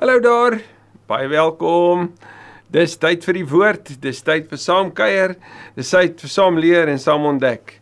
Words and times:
Hallo 0.00 0.20
daar. 0.20 0.54
Baie 1.06 1.28
welkom. 1.28 2.06
Dis 2.72 2.94
tyd 2.96 3.20
vir 3.28 3.36
die 3.36 3.44
woord. 3.44 3.90
Dis 4.00 4.22
tyd 4.24 4.46
vir 4.48 4.60
saam 4.62 4.88
kuier. 4.96 5.34
Dis 5.76 5.90
tyd 5.92 6.22
vir 6.24 6.32
saam 6.32 6.56
leer 6.56 6.88
en 6.88 6.96
saam 6.96 7.26
ontdek. 7.28 7.74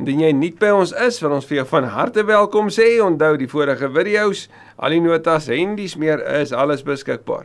Indien 0.00 0.22
jy 0.22 0.30
nie 0.32 0.50
by 0.56 0.70
ons 0.72 0.94
is, 0.96 1.18
wil 1.20 1.34
ons 1.36 1.44
vir 1.44 1.58
jou 1.58 1.66
van 1.74 1.90
harte 1.92 2.24
welkom 2.24 2.72
sê. 2.72 2.86
Onthou 3.04 3.34
die 3.36 3.50
vorige 3.52 3.92
video's, 3.92 4.46
al 4.80 4.96
die 4.96 5.02
notas 5.04 5.50
en 5.52 5.76
dis 5.76 5.98
meer 6.00 6.24
is 6.40 6.56
alles 6.56 6.80
beskikbaar. 6.88 7.44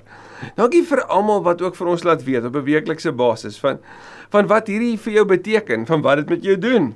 Dankie 0.55 0.85
vir 0.87 1.03
almal 1.11 1.43
wat 1.43 1.59
ook 1.59 1.75
vir 1.75 1.91
ons 1.97 2.07
laat 2.07 2.23
weet 2.23 2.47
op 2.47 2.55
'n 2.55 2.63
weeklikse 2.63 3.11
basis 3.11 3.59
van 3.59 3.83
van 4.31 4.47
wat 4.47 4.71
hierdie 4.71 4.95
vir 4.97 5.13
jou 5.19 5.25
beteken, 5.25 5.85
van 5.85 6.01
wat 6.01 6.23
dit 6.23 6.29
met 6.29 6.43
jou 6.43 6.55
doen 6.55 6.93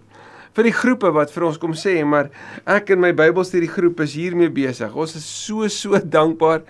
vir 0.58 0.64
die 0.64 0.74
groepe 0.74 1.12
wat 1.14 1.30
vir 1.30 1.44
ons 1.44 1.60
kom 1.62 1.74
sê, 1.78 2.04
maar 2.06 2.32
ek 2.66 2.90
en 2.90 3.00
my 3.00 3.12
Bybelstudie 3.12 3.70
groep 3.70 4.00
is 4.00 4.16
hiermee 4.18 4.50
besig. 4.50 4.96
Ons 4.96 5.16
is 5.20 5.26
so 5.26 5.68
so 5.68 6.00
dankbaar 6.18 6.64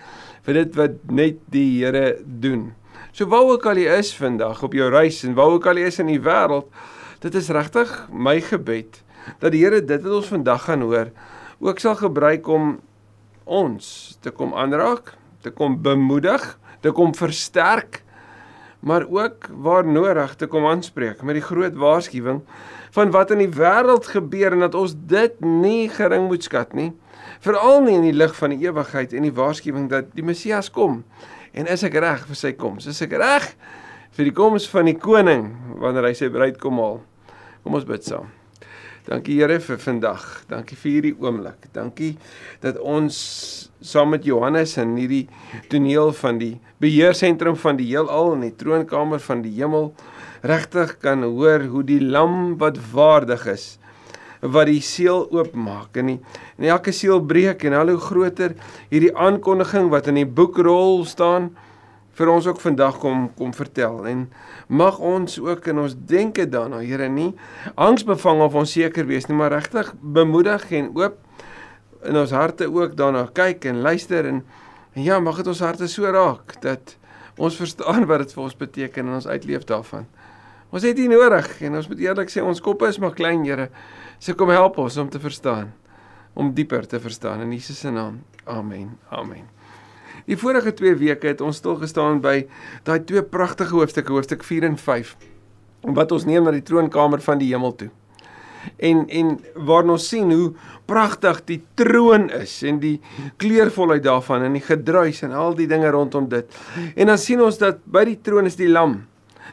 vir 0.48 0.62
dit 0.62 0.76
wat 0.80 0.94
net 1.12 1.40
die 1.52 1.82
Here 1.82 2.22
doen. 2.24 2.70
So 3.12 3.28
waar 3.28 3.50
ook 3.50 3.66
al 3.68 3.76
jy 3.82 3.98
is 4.00 4.14
vandag 4.16 4.62
op 4.64 4.72
jou 4.72 4.86
reis 4.88 5.20
en 5.28 5.34
waar 5.36 5.52
ook 5.58 5.66
al 5.68 5.76
jy 5.76 5.90
is 5.90 6.00
in 6.00 6.08
die 6.08 6.22
wêreld, 6.24 6.70
dit 7.20 7.34
is 7.36 7.50
regtig 7.52 7.92
my 8.08 8.38
gebed 8.40 9.02
dat 9.42 9.52
die 9.52 9.60
Here 9.60 9.82
dit 9.84 10.00
wat 10.06 10.14
ons 10.22 10.30
vandag 10.32 10.64
gaan 10.64 10.86
hoor 10.88 11.10
ook 11.60 11.82
sal 11.82 11.98
gebruik 12.00 12.48
om 12.48 12.78
ons 13.44 14.16
te 14.24 14.30
kom 14.32 14.54
aanraak, 14.56 15.10
te 15.44 15.50
kom 15.52 15.76
bemoedig, 15.84 16.44
te 16.80 16.92
kom 16.96 17.12
versterk, 17.16 18.00
maar 18.80 19.04
ook 19.10 19.50
waar 19.52 19.84
nodig 19.84 20.32
te 20.38 20.48
kom 20.48 20.68
aanspreek 20.70 21.20
met 21.26 21.36
die 21.40 21.44
groot 21.44 21.76
waarskuwing 21.76 22.40
van 22.96 23.12
wat 23.12 23.34
in 23.34 23.42
die 23.42 23.52
wêreld 23.52 24.08
gebeur 24.14 24.56
en 24.56 24.64
dat 24.64 24.78
ons 24.78 24.96
dit 24.96 25.44
nie 25.44 25.90
gering 25.92 26.30
moet 26.30 26.46
skat 26.46 26.72
nie. 26.78 26.94
Veral 27.44 27.82
nie 27.84 27.96
in 27.98 28.06
die 28.08 28.16
lig 28.16 28.34
van 28.38 28.54
die 28.54 28.66
ewigheid 28.66 29.12
en 29.14 29.26
die 29.26 29.34
waarskuwing 29.34 29.86
dat 29.92 30.10
die 30.16 30.26
Messias 30.26 30.70
kom. 30.74 31.02
En 31.54 31.70
is 31.70 31.84
ek 31.86 31.98
reg 32.02 32.24
vir 32.28 32.38
sy 32.38 32.52
koms? 32.58 32.88
Is 32.90 33.00
ek 33.04 33.14
reg 33.18 33.52
vir 34.16 34.28
die 34.28 34.34
koms 34.34 34.66
van 34.70 34.90
die 34.90 34.98
koning 34.98 35.52
wanneer 35.78 36.10
hy 36.10 36.16
sy 36.18 36.30
bruid 36.34 36.58
kom 36.62 36.82
haal? 36.82 37.00
Kom 37.62 37.78
ons 37.78 37.86
bid 37.88 38.04
saam. 38.06 38.28
Dankie 39.08 39.38
Here 39.38 39.56
vir 39.64 39.78
vandag. 39.80 40.24
Dankie 40.50 40.76
vir 40.76 40.90
hierdie 40.92 41.14
oomblik. 41.16 41.70
Dankie 41.72 42.18
dat 42.60 42.76
ons 42.76 43.16
saam 43.80 44.12
met 44.12 44.26
Johannes 44.28 44.74
in 44.76 44.98
hierdie 44.98 45.24
toneel 45.72 46.12
van 46.18 46.40
die 46.42 46.58
beheersentrum 46.82 47.56
van 47.56 47.78
die 47.78 47.86
heelal 47.88 48.34
en 48.34 48.44
die 48.44 48.54
troonkamer 48.58 49.22
van 49.24 49.40
die 49.46 49.54
hemel 49.56 49.94
regtig 50.44 50.98
kan 51.00 51.24
hoor 51.24 51.64
hoe 51.72 51.82
die 51.86 52.02
lam 52.02 52.58
wat 52.60 52.76
waardig 52.92 53.46
is 53.54 53.77
wat 54.40 54.68
die 54.70 54.82
seël 54.84 55.26
oopmaak 55.34 55.96
en 56.00 56.12
die 56.12 56.18
en 56.58 56.68
elke 56.68 56.92
seël 56.94 57.22
breek 57.24 57.64
en 57.68 57.76
al 57.78 57.94
hoe 57.94 58.02
groter 58.02 58.54
hierdie 58.90 59.14
aankondiging 59.14 59.90
wat 59.94 60.10
in 60.10 60.20
die 60.20 60.28
boekrol 60.28 61.04
staan 61.08 61.50
vir 62.18 62.30
ons 62.32 62.46
ook 62.50 62.60
vandag 62.62 62.98
kom 63.02 63.28
kom 63.38 63.54
vertel 63.54 64.04
en 64.10 64.26
mag 64.68 64.98
ons 64.98 65.38
ook 65.42 65.70
in 65.72 65.82
ons 65.84 65.96
denke 66.10 66.46
daarna 66.50 66.82
Here 66.82 67.08
nie 67.08 67.32
angsbevang 67.74 68.42
of 68.46 68.58
onseker 68.58 69.06
wees 69.06 69.28
nie 69.30 69.38
maar 69.38 69.54
regtig 69.54 69.94
bemoedig 70.00 70.70
en 70.72 70.92
oop 70.94 71.18
in 72.06 72.16
ons 72.16 72.30
harte 72.30 72.70
ook 72.70 72.96
daarna 72.98 73.26
kyk 73.34 73.66
en 73.70 73.82
luister 73.82 74.26
en, 74.26 74.42
en 74.94 75.02
ja 75.02 75.18
mag 75.20 75.42
dit 75.42 75.50
ons 75.50 75.66
harte 75.66 75.88
so 75.90 76.10
raak 76.10 76.58
dat 76.62 76.98
ons 77.38 77.56
verstaan 77.56 78.06
wat 78.10 78.24
dit 78.24 78.34
vir 78.34 78.44
ons 78.44 78.56
beteken 78.58 79.06
en 79.06 79.18
ons 79.20 79.28
uitleef 79.30 79.64
daarvan. 79.66 80.06
Ons 80.68 80.84
het 80.84 80.96
dit 80.96 81.08
nodig 81.08 81.46
en 81.64 81.78
ons 81.78 81.86
moet 81.88 82.00
eerlik 82.04 82.28
sê 82.28 82.42
ons 82.44 82.58
koppe 82.60 82.88
is 82.92 82.98
maar 83.00 83.14
klein, 83.16 83.44
Here. 83.48 83.70
So 84.20 84.36
kom 84.36 84.50
help 84.52 84.76
ons 84.82 84.98
om 85.00 85.08
te 85.08 85.20
verstaan, 85.22 85.70
om 86.36 86.50
dieper 86.52 86.84
te 86.86 87.00
verstaan 87.00 87.40
in 87.46 87.54
Jesus 87.56 87.80
se 87.80 87.92
naam. 87.92 88.20
Amen. 88.44 88.98
Amen. 89.08 89.46
Die 90.28 90.36
vorige 90.36 90.74
2 90.76 90.98
weke 91.00 91.30
het 91.30 91.40
ons 91.40 91.62
stil 91.62 91.78
gestaan 91.80 92.20
by 92.20 92.42
daai 92.84 93.00
twee 93.08 93.22
pragtige 93.24 93.78
hoofstukke, 93.78 94.12
hoofstuk 94.12 94.44
4 94.44 94.68
en 94.68 94.76
5, 94.76 95.14
wat 95.96 96.12
ons 96.12 96.28
neem 96.28 96.44
na 96.44 96.52
die 96.52 96.64
troonkamer 96.66 97.24
van 97.24 97.40
die 97.40 97.48
hemel 97.54 97.72
toe. 97.80 97.88
En 98.76 99.06
en 99.08 99.36
waar 99.54 99.88
ons 99.88 100.04
sien 100.10 100.28
hoe 100.28 100.50
pragtig 100.90 101.40
die 101.48 101.62
troon 101.80 102.28
is 102.42 102.58
en 102.66 102.82
die 102.82 102.98
kleurvolheid 103.40 104.04
daarvan 104.04 104.44
en 104.44 104.58
die 104.58 104.66
gedruis 104.66 105.22
en 105.24 105.32
al 105.32 105.56
die 105.56 105.70
dinge 105.70 105.88
rondom 105.96 106.28
dit. 106.28 106.58
En 106.92 107.08
dan 107.08 107.20
sien 107.22 107.40
ons 107.40 107.56
dat 107.56 107.80
by 107.88 108.04
die 108.10 108.20
troon 108.20 108.50
is 108.50 108.58
die 108.60 108.68
lam 108.68 108.98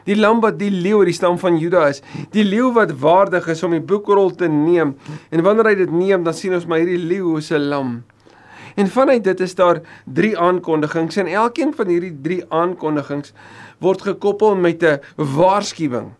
die 0.06 0.16
lam 0.16 0.40
wat 0.44 0.58
die 0.58 0.70
leeu 0.70 1.02
uit 1.02 1.10
die 1.12 1.18
stam 1.18 1.38
van 1.38 1.58
Juda 1.60 1.86
is, 1.92 2.02
die 2.34 2.44
leeu 2.46 2.72
wat 2.76 2.94
waardig 3.02 3.48
is 3.52 3.62
om 3.66 3.74
die 3.76 3.82
boekrol 3.82 4.32
te 4.34 4.48
neem. 4.48 4.94
En 5.30 5.42
wanneer 5.42 5.72
hy 5.72 5.78
dit 5.82 5.92
neem, 5.92 6.24
dan 6.26 6.36
sien 6.36 6.54
ons 6.56 6.66
maar 6.66 6.82
hierdie 6.82 7.02
leeu 7.02 7.36
is 7.38 7.50
'n 7.50 7.68
lam. 7.68 8.04
En 8.76 8.88
vanuit 8.88 9.24
dit 9.24 9.40
is 9.40 9.54
daar 9.54 9.80
drie 10.04 10.38
aankondigings 10.38 11.16
en 11.16 11.26
elkeen 11.26 11.72
van 11.74 11.88
hierdie 11.88 12.12
drie 12.22 12.44
aankondigings 12.48 13.32
word 13.80 14.02
gekoppel 14.02 14.56
met 14.56 14.82
'n 14.84 15.00
waarskuwing. 15.16 16.12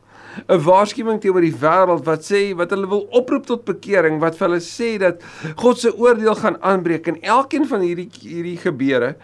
'n 0.49 0.63
Waarskuwing 0.63 1.21
teenoor 1.21 1.45
die 1.45 1.57
wêreld 1.61 2.05
wat 2.05 2.25
sê 2.25 2.55
wat 2.57 2.71
hulle 2.71 2.89
wil 2.89 3.07
oproep 3.11 3.47
tot 3.47 3.65
bekering, 3.65 4.21
wat 4.21 4.37
vir 4.37 4.49
hulle 4.49 4.61
sê 4.61 4.99
dat 4.99 5.23
God 5.57 5.79
se 5.79 5.93
oordeel 5.97 6.35
gaan 6.35 6.61
aanbreek 6.63 7.07
en 7.07 7.21
elkeen 7.23 7.67
van 7.67 7.81
hierdie 7.81 8.09
hierdie 8.21 8.57
gebeure 8.57 9.17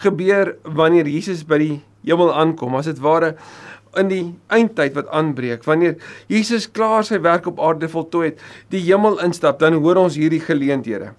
gebeur 0.00 0.56
wanneer 0.64 1.08
Jesus 1.08 1.44
by 1.44 1.58
die 1.58 1.80
hemel 2.04 2.32
aankom. 2.34 2.76
As 2.76 2.88
dit 2.88 3.00
ware 3.04 3.34
in 3.98 4.10
die 4.10 4.24
eindtyd 4.54 4.94
wat 4.94 5.08
aanbreek. 5.08 5.64
Wanneer 5.64 5.96
Jesus 6.30 6.68
klaar 6.70 7.04
sy 7.06 7.20
werk 7.22 7.48
op 7.50 7.60
aarde 7.60 7.88
voltooi 7.88 8.30
het 8.30 8.44
die 8.70 8.82
hemel 8.86 9.18
instap 9.24 9.58
dan 9.62 9.78
hoor 9.82 10.04
ons 10.04 10.18
hierdie 10.20 10.42
geleenthede 10.44 11.14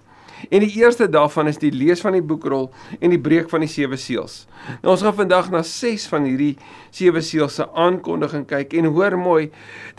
en 0.49 0.63
die 0.63 0.71
eerste 0.79 1.09
daarvan 1.11 1.47
is 1.51 1.59
die 1.61 1.71
lees 1.71 2.01
van 2.01 2.15
die 2.17 2.25
boekrol 2.25 2.69
en 2.99 3.13
die 3.13 3.21
breek 3.21 3.49
van 3.51 3.65
die 3.65 3.71
sewe 3.71 3.97
seels. 3.99 4.45
Nou 4.81 4.95
ons 4.95 5.03
gaan 5.05 5.17
vandag 5.17 5.51
na 5.53 5.63
6 5.67 6.07
van 6.11 6.27
hierdie 6.29 6.55
sewe 6.95 7.21
seels 7.25 7.59
se 7.59 7.67
aankondiging 7.77 8.47
kyk 8.49 8.73
en 8.79 8.91
hoor 8.95 9.17
mooi 9.19 9.49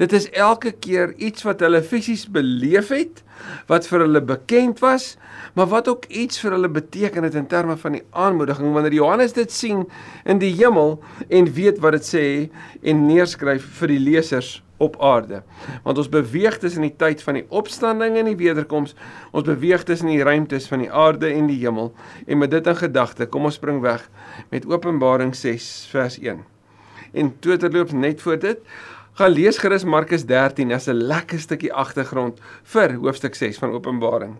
dit 0.00 0.12
is 0.12 0.28
elke 0.30 0.72
keer 0.72 1.14
iets 1.18 1.46
wat 1.46 1.62
hulle 1.64 1.82
fisies 1.82 2.26
beleef 2.32 2.92
het 2.94 3.22
wat 3.70 3.86
vir 3.90 4.06
hulle 4.06 4.22
bekend 4.24 4.82
was 4.84 5.16
maar 5.54 5.68
wat 5.68 5.88
ook 5.88 6.04
iets 6.08 6.40
vir 6.40 6.56
hulle 6.56 6.68
beteken 6.72 7.26
het 7.26 7.34
in 7.34 7.46
terme 7.46 7.76
van 7.76 7.96
die 7.98 8.02
aanmoediging. 8.10 8.72
Wanneer 8.72 8.92
Johannes 8.96 9.32
dit 9.36 9.52
sien 9.52 9.84
in 10.24 10.40
die 10.40 10.52
hemel 10.56 10.98
en 11.28 11.52
weet 11.52 11.80
wat 11.84 11.98
dit 11.98 12.08
sê 12.08 12.26
en 12.82 13.06
neerskryf 13.06 13.66
vir 13.80 13.92
die 13.92 14.00
lesers 14.00 14.60
op 14.82 14.98
aarde. 15.02 15.42
Want 15.86 15.98
ons 16.02 16.10
beweeg 16.12 16.58
tussen 16.58 16.86
die 16.86 16.94
tyd 16.98 17.22
van 17.22 17.38
die 17.38 17.44
opstanding 17.48 18.16
en 18.18 18.30
die 18.30 18.38
wederkoms. 18.38 18.96
Ons 19.30 19.46
beweeg 19.46 19.86
tussen 19.88 20.10
die 20.10 20.22
ruimtes 20.22 20.66
van 20.70 20.82
die 20.84 20.90
aarde 20.90 21.30
en 21.32 21.46
die 21.50 21.60
hemel. 21.62 21.92
En 22.26 22.42
met 22.42 22.50
dit 22.50 22.66
in 22.66 22.80
gedagte, 22.80 23.26
kom 23.26 23.46
ons 23.50 23.60
spring 23.60 23.80
weg 23.84 24.08
met 24.50 24.66
Openbaring 24.66 25.34
6 25.38 25.70
vers 25.92 26.18
1. 26.18 26.42
En 27.12 27.34
toe 27.44 27.56
terloop 27.60 27.92
net 27.92 28.22
voor 28.24 28.38
dit, 28.40 28.60
gaan 29.20 29.34
lees 29.36 29.58
gerus 29.60 29.84
Markus 29.84 30.24
13 30.26 30.72
as 30.72 30.88
'n 30.88 31.06
lekker 31.06 31.38
stukkie 31.38 31.72
agtergrond 31.72 32.40
vir 32.64 32.94
hoofstuk 32.94 33.34
6 33.34 33.58
van 33.58 33.70
Openbaring. 33.70 34.36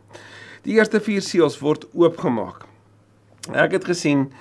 Die 0.63 0.75
eerste 0.75 1.01
4 1.01 1.23
seels 1.23 1.59
word 1.59 1.87
oopgemaak. 1.93 2.65
Ek 3.53 3.73
het 3.73 3.85
gesien 3.85 4.33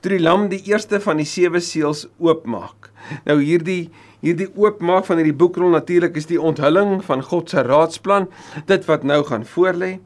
toe 0.00 0.10
die 0.10 0.22
lam 0.22 0.48
die 0.48 0.62
eerste 0.66 1.00
van 1.00 1.16
die 1.16 1.26
sewe 1.26 1.60
seels 1.60 2.06
oopmaak. 2.18 2.90
Nou 3.24 3.40
hierdie 3.42 3.90
hierdie 4.24 4.48
oopmaak 4.56 5.06
van 5.06 5.20
hierdie 5.20 5.36
boekrol 5.36 5.70
natuurlik 5.70 6.16
is 6.18 6.28
die 6.30 6.40
onthulling 6.40 6.98
van 7.06 7.22
God 7.22 7.50
se 7.50 7.62
raadsplan, 7.62 8.28
dit 8.66 8.86
wat 8.88 9.06
nou 9.06 9.22
gaan 9.28 9.46
voorlê. 9.46 9.98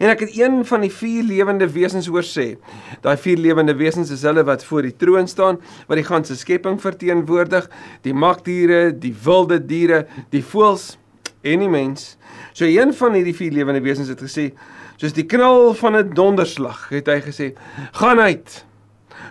En 0.00 0.08
ek 0.08 0.22
het 0.24 0.36
een 0.38 0.62
van 0.64 0.84
die 0.84 0.92
vier 0.92 1.26
lewende 1.26 1.66
wesens 1.70 2.08
hoor 2.08 2.24
sê. 2.24 2.54
Daai 3.04 3.16
vier 3.20 3.40
lewende 3.40 3.74
wesens 3.76 4.12
is 4.14 4.24
hulle 4.24 4.44
wat 4.48 4.64
voor 4.64 4.86
die 4.86 4.94
troon 4.96 5.28
staan, 5.28 5.58
wat 5.90 6.00
die 6.00 6.06
ganse 6.06 6.36
skepping 6.38 6.78
verteenwoordig, 6.80 7.68
die 8.06 8.14
magdiere, 8.16 8.90
die 8.96 9.12
wilde 9.24 9.60
diere, 9.60 10.06
die 10.32 10.44
voëls 10.44 10.94
en 11.44 11.64
die 11.64 11.70
mens. 11.72 12.14
So 12.56 12.68
een 12.68 12.94
van 12.96 13.18
hierdie 13.18 13.36
vier 13.36 13.52
lewende 13.58 13.84
wesens 13.84 14.08
het 14.12 14.22
gesê, 14.24 14.50
soos 15.00 15.16
die 15.16 15.26
knal 15.28 15.74
van 15.74 15.96
'n 15.96 16.14
donderslag, 16.14 16.88
het 16.88 17.06
hy 17.06 17.20
gesê, 17.20 17.52
gaan 17.92 18.20
uit. 18.20 18.64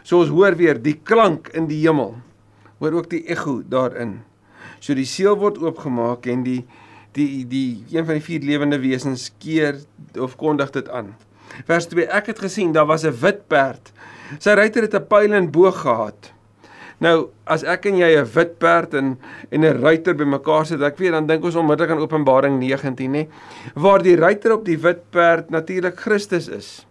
So 0.03 0.19
ons 0.19 0.29
hoor 0.29 0.55
weer 0.55 0.81
die 0.81 0.99
klank 1.03 1.49
in 1.53 1.67
die 1.67 1.81
hemel. 1.87 2.15
Hoor 2.79 2.93
ook 2.93 3.09
die 3.09 3.25
ekko 3.27 3.61
daarin. 3.67 4.28
So 4.79 4.93
die 4.93 5.05
seël 5.05 5.37
word 5.39 5.57
oopgemaak 5.57 6.25
en 6.25 6.43
die 6.43 6.63
die 7.17 7.45
die 7.49 7.83
een 7.89 8.05
van 8.05 8.19
die 8.19 8.23
vier 8.23 8.43
lewende 8.45 8.79
wesens 8.79 9.31
keer 9.41 9.79
of 10.19 10.35
kondig 10.37 10.69
dit 10.71 10.89
aan. 10.89 11.15
Vers 11.65 11.89
2: 11.89 12.05
Ek 12.05 12.29
het 12.31 12.39
gesien 12.39 12.71
daar 12.71 12.85
was 12.85 13.05
'n 13.05 13.15
wit 13.21 13.47
perd. 13.47 13.91
Sy 14.39 14.49
ruiter 14.49 14.81
het 14.81 14.95
'n 14.95 15.07
pyl 15.07 15.33
en 15.33 15.51
boog 15.51 15.81
gehad. 15.81 16.33
Nou, 16.99 17.29
as 17.47 17.63
ek 17.63 17.85
en 17.85 17.97
jy 17.97 18.11
'n 18.19 18.27
wit 18.35 18.57
perd 18.59 18.93
en 18.93 19.17
en 19.51 19.61
'n 19.61 19.81
ruiter 19.81 20.15
bymekaar 20.15 20.65
sit, 20.65 20.81
ek 20.81 20.97
weet 20.97 21.11
dan 21.11 21.27
dink 21.27 21.43
ons 21.43 21.55
onmiddellik 21.55 21.91
aan 21.91 22.03
Openbaring 22.03 22.59
19, 22.59 23.11
nê, 23.11 23.27
waar 23.75 24.03
die 24.03 24.15
ruiter 24.15 24.53
op 24.53 24.65
die 24.65 24.77
wit 24.77 25.09
perd 25.09 25.49
natuurlik 25.49 25.99
Christus 25.99 26.47
is. 26.47 26.85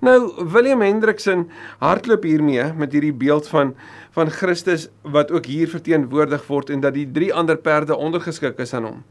Nou, 0.00 0.32
William 0.52 0.80
Hendriksen 0.80 1.50
hardloop 1.78 2.22
hiermee 2.22 2.72
met 2.72 2.92
hierdie 2.92 3.12
beeld 3.12 3.48
van 3.48 3.74
van 4.10 4.30
Christus 4.30 4.88
wat 5.02 5.30
ook 5.30 5.46
hier 5.46 5.68
verteenwoordig 5.68 6.46
word 6.46 6.70
en 6.70 6.80
dat 6.80 6.94
die 6.94 7.06
drie 7.10 7.32
ander 7.34 7.56
perde 7.56 7.96
ondergeskik 7.96 8.58
is 8.58 8.74
aan 8.74 8.84
hom. 8.84 9.02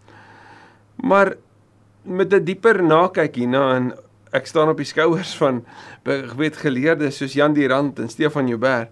Maar 0.95 1.35
met 2.03 2.33
'n 2.33 2.43
dieper 2.43 2.83
nakyk 2.83 3.35
hierna 3.35 3.75
en 3.75 3.93
ek 4.31 4.45
staan 4.45 4.69
op 4.69 4.77
die 4.77 4.85
skouers 4.85 5.35
van 5.37 5.65
weet 6.41 6.57
geleerdes 6.57 7.17
soos 7.17 7.33
Jan 7.33 7.53
Dirant 7.53 7.99
en 7.99 8.09
Stefan 8.09 8.47
Joubert 8.47 8.89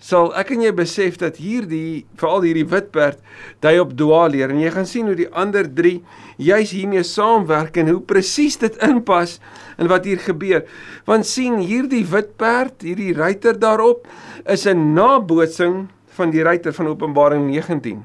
sal 0.00 0.30
ek 0.40 0.50
en 0.54 0.62
jy 0.64 0.72
besef 0.72 1.18
dat 1.20 1.36
hierdie 1.36 2.06
veral 2.20 2.46
hierdie 2.46 2.66
witperd 2.68 3.20
dui 3.60 3.76
op 3.82 3.92
dwaaleer 3.98 4.50
en 4.50 4.60
jy 4.62 4.72
gaan 4.72 4.88
sien 4.88 5.06
hoe 5.10 5.16
die 5.18 5.28
ander 5.36 5.68
3 5.68 6.00
juis 6.40 6.72
hiermee 6.72 7.04
saamwerk 7.04 7.76
en 7.76 7.92
hoe 7.92 8.00
presies 8.00 8.56
dit 8.62 8.76
inpas 8.86 9.38
in 9.80 9.90
wat 9.92 10.08
hier 10.08 10.20
gebeur. 10.20 10.64
Want 11.08 11.28
sien 11.28 11.60
hierdie 11.60 12.04
witperd, 12.08 12.80
hierdie 12.84 13.12
ruiter 13.16 13.58
daarop 13.60 14.08
is 14.48 14.66
'n 14.66 14.94
nabootsing 14.94 15.88
van 16.16 16.30
die 16.30 16.42
ruiter 16.42 16.72
van 16.72 16.86
Openbaring 16.86 17.50
19. 17.50 18.04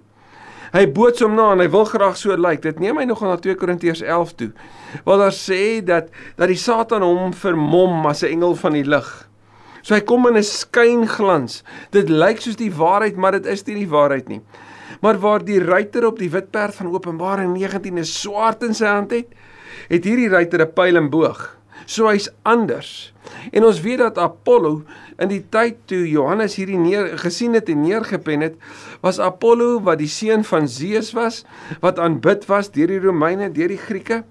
Hy 0.76 0.88
boots 0.92 1.22
hom 1.22 1.36
na 1.36 1.54
en 1.54 1.60
hy 1.60 1.70
wil 1.72 1.86
graag 1.86 2.18
so 2.18 2.36
lyk. 2.36 2.42
Like. 2.42 2.62
Dit 2.62 2.80
neem 2.80 2.96
my 2.96 3.06
nogal 3.06 3.30
na 3.30 3.38
2 3.38 3.56
Korintiërs 3.56 4.02
11 4.02 4.36
toe. 4.36 4.52
Waar 5.06 5.18
daar 5.18 5.32
sê 5.32 5.84
dat 5.84 6.10
dat 6.36 6.48
die 6.48 6.58
Satan 6.58 7.02
hom 7.02 7.34
vermom 7.34 8.06
as 8.06 8.24
'n 8.24 8.28
engel 8.28 8.56
van 8.56 8.74
die 8.74 8.84
lig. 8.84 9.25
So 9.86 9.94
hy 9.94 10.02
kom 10.02 10.26
in 10.26 10.38
'n 10.38 10.44
skynglans. 10.44 11.62
Dit 11.94 12.10
lyk 12.10 12.42
soos 12.42 12.58
die 12.58 12.74
waarheid, 12.74 13.16
maar 13.16 13.38
dit 13.38 13.46
is 13.46 13.62
nie 13.68 13.86
die 13.86 13.90
waarheid 13.90 14.28
nie. 14.28 14.42
Maar 15.02 15.20
waar 15.20 15.46
die 15.46 15.60
ruiter 15.62 16.08
op 16.08 16.18
die 16.18 16.30
wit 16.30 16.50
perd 16.52 16.76
van 16.76 16.90
Openbaring 16.90 17.54
19 17.54 18.00
'n 18.00 18.04
swaard 18.04 18.64
in 18.64 18.74
sy 18.74 18.86
hand 18.86 19.12
het, 19.12 19.28
het 19.90 20.04
hierdie 20.04 20.30
ruiter 20.30 20.62
'n 20.62 20.74
pyl 20.74 20.98
en 20.98 21.10
boog. 21.10 21.58
So 21.86 22.08
hy's 22.08 22.30
anders. 22.44 23.14
En 23.52 23.64
ons 23.64 23.82
weet 23.82 23.98
dat 23.98 24.18
Apollo 24.18 24.84
in 25.20 25.30
die 25.30 25.46
tyd 25.50 25.76
toe 25.86 26.10
Johannes 26.10 26.56
hierdie 26.56 26.78
neer 26.78 27.18
gesien 27.18 27.54
het 27.54 27.70
en 27.70 27.82
neergepen 27.82 28.42
het, 28.42 28.56
was 29.02 29.20
Apollo 29.20 29.82
wat 29.82 29.98
die 29.98 30.08
seun 30.08 30.44
van 30.44 30.68
Zeus 30.68 31.14
was, 31.14 31.46
wat 31.82 32.00
aanbid 32.00 32.46
was 32.46 32.72
deur 32.72 32.88
die 32.88 33.00
Romeine, 33.00 33.52
deur 33.52 33.68
die 33.68 33.78
Grieke, 33.78 34.24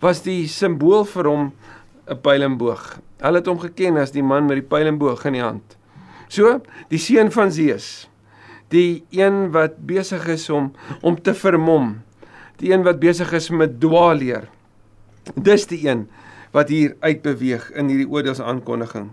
was 0.00 0.22
die 0.22 0.46
simbool 0.46 1.04
vir 1.04 1.24
hom 1.24 1.52
'n 2.06 2.20
pyl 2.20 2.42
en 2.42 2.58
boog. 2.58 3.00
Hulle 3.20 3.40
het 3.40 3.46
hom 3.50 3.60
geken 3.60 3.98
as 4.00 4.14
die 4.14 4.24
man 4.24 4.46
met 4.48 4.62
die 4.62 4.68
pyl 4.68 4.88
en 4.88 4.98
boog 4.98 5.24
in 5.28 5.36
die 5.36 5.44
hand. 5.44 5.76
So, 6.30 6.60
die 6.88 7.00
seun 7.00 7.30
van 7.34 7.52
Zeus, 7.52 8.08
die 8.70 9.04
een 9.10 9.50
wat 9.54 9.80
besig 9.86 10.28
is 10.30 10.48
om 10.50 10.70
om 11.02 11.18
te 11.20 11.34
vermom, 11.34 11.98
die 12.62 12.72
een 12.72 12.84
wat 12.86 13.00
besig 13.02 13.32
is 13.36 13.50
met 13.50 13.80
dwaaleer. 13.82 14.46
Dis 15.34 15.66
die 15.66 15.82
een 15.88 16.06
wat 16.54 16.70
hier 16.70 16.96
uitbeweeg 17.00 17.70
in 17.78 17.90
hierdie 17.90 18.08
oordeelsaankondiging. 18.10 19.10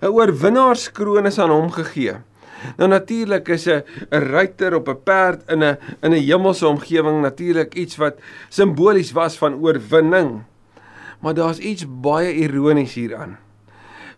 'n 0.00 0.12
Oorwinnaarskroon 0.12 1.26
is 1.26 1.38
aan 1.38 1.50
hom 1.50 1.70
gegee. 1.70 2.16
Nou 2.76 2.88
natuurlik 2.88 3.48
is 3.48 3.66
'n 3.66 3.82
'n 4.10 4.22
ruiter 4.32 4.74
op 4.74 4.88
'n 4.88 5.02
perd 5.04 5.50
in 5.50 5.62
'n 5.62 5.78
in 6.02 6.12
'n 6.12 6.24
hemelse 6.24 6.66
omgewing 6.66 7.20
natuurlik 7.20 7.74
iets 7.74 7.96
wat 7.96 8.16
simbolies 8.48 9.12
was 9.12 9.38
van 9.38 9.60
oorwinning. 9.60 10.42
Maar 11.20 11.34
daar's 11.34 11.58
iets 11.58 11.86
baie 11.86 12.32
ironies 12.34 12.94
hieraan. 12.94 13.36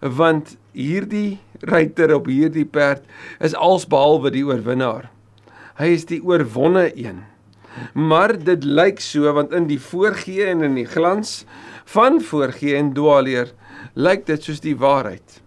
Want 0.00 0.56
hierdie 0.72 1.38
ruiter 1.60 2.14
op 2.14 2.26
hierdie 2.30 2.66
perd 2.66 3.06
is 3.42 3.54
alsbehalwe 3.54 4.30
die 4.34 4.44
oorwinnaar. 4.46 5.10
Hy 5.78 5.90
is 5.94 6.06
die 6.10 6.20
oorwonne 6.24 6.90
een. 6.94 7.22
Maar 7.94 8.34
dit 8.38 8.64
lyk 8.64 9.00
so 9.02 9.30
want 9.34 9.52
in 9.54 9.68
die 9.70 9.80
voorgee 9.80 10.48
en 10.50 10.64
in 10.66 10.74
die 10.78 10.88
glans 10.88 11.44
van 11.90 12.20
voorgee 12.20 12.76
en 12.78 12.92
dwaaleer 12.96 13.52
lyk 13.94 14.26
dit 14.26 14.42
soos 14.42 14.62
die 14.64 14.76
waarheid. 14.78 15.40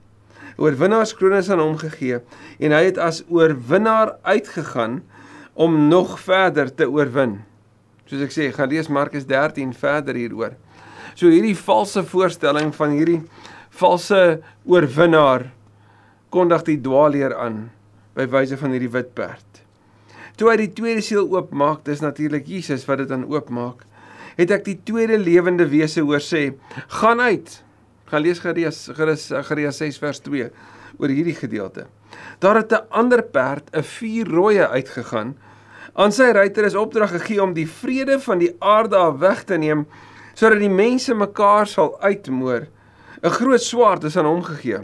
Oorwinnaarskroon 0.62 1.36
is 1.40 1.50
aan 1.52 1.62
hom 1.64 1.78
gegee 1.82 2.22
en 2.60 2.76
hy 2.76 2.84
het 2.90 3.00
as 3.02 3.24
oorwinnaar 3.30 4.16
uitgegaan 4.22 5.02
om 5.54 5.88
nog 5.88 6.20
verder 6.20 6.72
te 6.76 6.88
oorwin. 6.90 7.40
Soos 8.08 8.24
ek 8.26 8.34
sê, 8.36 8.50
gaan 8.56 8.72
lees 8.72 8.90
Markus 8.92 9.28
13 9.28 9.74
verder 9.78 10.18
hieroor. 10.20 10.56
So 11.16 11.32
hierdie 11.32 11.58
valse 11.58 12.04
voorstelling 12.08 12.72
van 12.76 12.96
hierdie 12.96 13.22
valse 13.82 14.42
oorwinnaar 14.66 15.50
kondig 16.32 16.66
die 16.68 16.80
dwaaleer 16.82 17.36
aan 17.36 17.70
by 18.16 18.28
wyse 18.32 18.58
van 18.60 18.76
hierdie 18.76 18.92
wit 18.92 19.14
perd. 19.16 19.64
Toe 20.40 20.50
hy 20.52 20.58
die 20.64 20.74
tweede 20.76 21.04
seël 21.06 21.28
oopmaak, 21.30 21.84
dis 21.86 22.02
natuurlik 22.04 22.48
Jesus 22.48 22.86
wat 22.88 23.04
dit 23.04 23.10
dan 23.12 23.28
oopmaak, 23.30 23.84
het 24.38 24.52
ek 24.52 24.64
die 24.66 24.78
tweede 24.88 25.20
lewende 25.20 25.68
wese 25.70 26.02
hoor 26.02 26.24
sê: 26.24 26.52
"Gaan 27.02 27.20
uit." 27.20 27.62
Gaan 28.12 28.22
lees 28.22 28.40
Gereja 28.40 29.72
6 29.72 29.98
vers 29.98 30.20
2 30.20 30.50
oor 31.00 31.10
hierdie 31.10 31.36
gedeelte. 31.36 31.86
Daar 32.40 32.56
het 32.56 32.72
'n 32.72 32.88
ander 32.90 33.24
perd, 33.24 33.70
'n 33.72 33.84
vuur 33.84 34.28
rooie 34.28 34.68
uitgegaan. 34.68 35.38
Aan 35.94 36.12
sy 36.12 36.32
ruiter 36.32 36.66
is 36.66 36.76
opdrag 36.76 37.12
gegee 37.12 37.44
om 37.44 37.54
die 37.54 37.68
vrede 37.68 38.20
van 38.20 38.38
die 38.38 38.56
aarde 38.60 38.96
af 38.96 39.20
weg 39.20 39.44
te 39.44 39.58
neem 39.58 39.88
sodat 40.34 40.60
die 40.60 40.72
mense 40.72 41.14
mekaar 41.14 41.68
sal 41.68 41.96
uitmoor. 42.02 42.68
'n 43.24 43.30
Groot 43.30 43.62
swaard 43.62 44.04
is 44.04 44.18
aan 44.18 44.26
hom 44.26 44.44
gegee. 44.44 44.82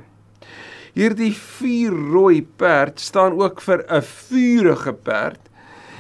Hierdie 0.94 1.33
vier 1.33 1.94
rooi 1.94 2.41
perd 2.41 2.99
staan 2.99 3.38
ook 3.38 3.61
vir 3.61 3.85
'n 3.89 4.01
vurige 4.01 4.94
perd. 4.94 5.39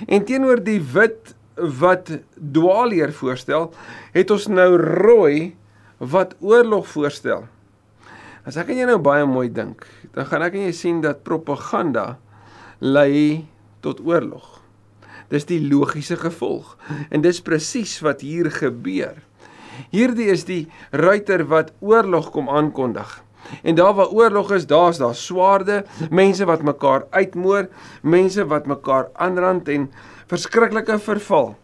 En 0.07 0.25
teenoor 0.25 0.63
die 0.63 0.81
wit 0.81 1.35
wat 1.55 2.11
dwaaleer 2.35 3.13
voorstel, 3.13 3.73
het 4.13 4.31
ons 4.31 4.47
nou 4.47 4.77
rooi 4.77 5.55
wat 5.97 6.35
oorlog 6.39 6.87
voorstel. 6.87 7.47
As 8.45 8.57
ek 8.57 8.69
en 8.69 8.77
jy 8.77 8.85
nou 8.85 8.99
baie 9.01 9.25
mooi 9.25 9.49
dink, 9.51 9.85
dan 10.13 10.25
gaan 10.25 10.45
ek 10.45 10.53
en 10.53 10.69
jy 10.69 10.71
sien 10.71 11.01
dat 11.01 11.25
propaganda 11.27 12.17
lei 12.79 13.47
tot 13.81 13.99
oorlog. 13.99 14.61
Dis 15.29 15.45
die 15.49 15.59
logiese 15.59 16.15
gevolg 16.15 16.77
en 17.11 17.21
dis 17.21 17.41
presies 17.43 17.97
wat 18.05 18.21
hier 18.21 18.51
gebeur. 18.51 19.17
Hierdie 19.93 20.29
is 20.33 20.45
die 20.47 20.65
ruiter 20.91 21.45
wat 21.47 21.73
oorlog 21.79 22.31
kom 22.31 22.49
aankondig. 22.49 23.23
En 23.63 23.75
daar 23.75 23.93
waar 23.93 24.11
oorlog 24.11 24.51
is, 24.51 24.67
daar's 24.67 24.97
daar 24.97 25.15
swaarde, 25.15 25.85
mense 26.09 26.45
wat 26.45 26.61
mekaar 26.61 27.05
uitmoor, 27.09 27.69
mense 28.01 28.45
wat 28.45 28.65
mekaar 28.67 29.07
aanrand 29.13 29.69
en 29.71 29.87
verskriklike 30.27 30.99
verval. 30.99 31.55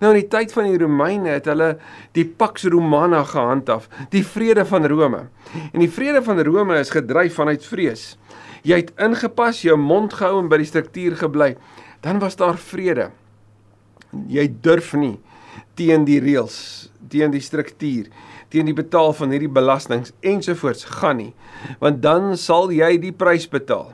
Nou 0.00 0.14
in 0.14 0.20
die 0.22 0.30
tyd 0.30 0.52
van 0.54 0.68
die 0.68 0.78
Romeine 0.80 1.34
het 1.36 1.48
hulle 1.50 1.74
die 2.16 2.24
Pax 2.26 2.64
Romana 2.70 3.22
gehandhaaf, 3.28 3.88
die 4.10 4.24
vrede 4.26 4.64
van 4.66 4.86
Rome. 4.90 5.26
En 5.72 5.82
die 5.82 5.90
vrede 5.90 6.22
van 6.24 6.40
Rome 6.46 6.78
is 6.78 6.94
gedryf 6.94 7.36
vanuit 7.40 7.66
vrees. 7.66 8.14
Jy 8.64 8.80
het 8.80 8.94
ingepas, 9.02 9.60
jou 9.62 9.76
mond 9.76 10.14
gehou 10.16 10.40
en 10.40 10.48
by 10.48 10.58
die 10.62 10.70
struktuur 10.70 11.18
gebly, 11.20 11.54
dan 12.04 12.20
was 12.22 12.38
daar 12.40 12.56
vrede. 12.56 13.10
Jy 14.30 14.48
durf 14.64 14.94
nie 14.96 15.18
teen 15.74 16.04
die 16.04 16.20
reëls, 16.22 16.88
teen 17.10 17.30
die 17.34 17.42
struktuur, 17.42 18.08
teen 18.48 18.66
die 18.66 18.76
betaal 18.76 19.12
van 19.18 19.34
hierdie 19.34 19.50
belastings 19.50 20.12
ensovoorts 20.22 20.86
gaan 21.00 21.18
nie, 21.18 21.32
want 21.80 22.02
dan 22.02 22.36
sal 22.38 22.70
jy 22.74 22.96
die 23.02 23.12
prys 23.12 23.48
betaal. 23.50 23.92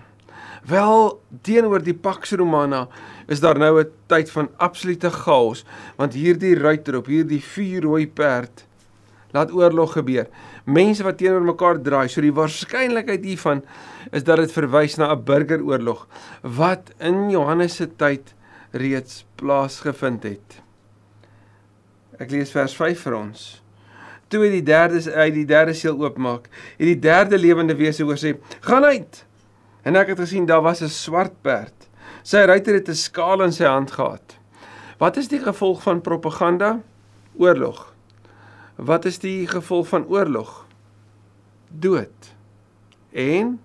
Wel, 0.68 1.20
teenoor 1.46 1.80
die 1.80 1.96
Pax 1.96 2.34
Romana 2.36 2.86
is 3.28 3.40
daar 3.40 3.58
nou 3.58 3.80
'n 3.80 3.90
tyd 4.08 4.30
van 4.30 4.48
absolute 4.58 5.10
chaos, 5.10 5.64
want 5.96 6.14
hierdie 6.14 6.54
ruiter 6.54 6.96
op 6.96 7.06
hierdie 7.06 7.40
vuur 7.40 7.82
rooi 7.82 8.06
perd 8.06 8.66
laat 9.32 9.52
oorlog 9.52 9.92
gebeur. 9.92 10.26
Mense 10.64 11.02
wat 11.02 11.18
teenoor 11.18 11.42
mekaar 11.42 11.80
draai, 11.82 12.08
so 12.08 12.20
die 12.20 12.34
waarskynlikheid 12.34 13.24
hiervan 13.24 13.62
is 14.12 14.24
dat 14.24 14.36
dit 14.36 14.52
verwys 14.52 14.96
na 14.96 15.12
'n 15.12 15.24
burgeroorlog 15.24 16.06
wat 16.42 16.92
in 16.98 17.30
Johannes 17.30 17.76
se 17.76 17.86
tyd 17.86 18.34
reeds 18.72 19.24
plaasgevind 19.36 20.22
het. 20.22 20.62
Ek 22.20 22.30
lees 22.30 22.52
vers 22.52 22.74
5 22.76 23.00
vir 23.06 23.16
ons. 23.16 23.44
Toe 24.30 24.44
hy 24.44 24.50
die 24.52 24.66
derde 24.66 25.00
uit 25.00 25.34
die 25.34 25.46
derde 25.48 25.74
seël 25.74 25.96
oopmaak, 25.98 26.50
het 26.76 26.86
die 26.86 27.00
derde 27.00 27.38
lewende 27.40 27.74
wese 27.78 28.04
hoor 28.04 28.20
sê: 28.20 28.36
"Gaan 28.60 28.84
uit!" 28.84 29.24
En 29.82 29.96
ek 29.96 30.12
het 30.12 30.20
gesien 30.20 30.46
daar 30.46 30.62
was 30.62 30.82
'n 30.82 30.88
swart 30.88 31.42
perd. 31.42 31.88
Sy 32.22 32.44
ruiter 32.44 32.74
het 32.74 32.88
'n 32.88 32.94
skaal 32.94 33.42
in 33.42 33.52
sy 33.52 33.64
hand 33.64 33.90
gehad. 33.90 34.36
Wat 34.98 35.16
is 35.16 35.28
die 35.28 35.40
gevolg 35.40 35.82
van 35.82 36.00
propaganda? 36.00 36.80
Oorlog. 37.36 37.94
Wat 38.76 39.04
is 39.04 39.18
die 39.18 39.46
gevolg 39.46 39.88
van 39.88 40.06
oorlog? 40.06 40.66
Dood. 41.68 42.34
En 43.12 43.60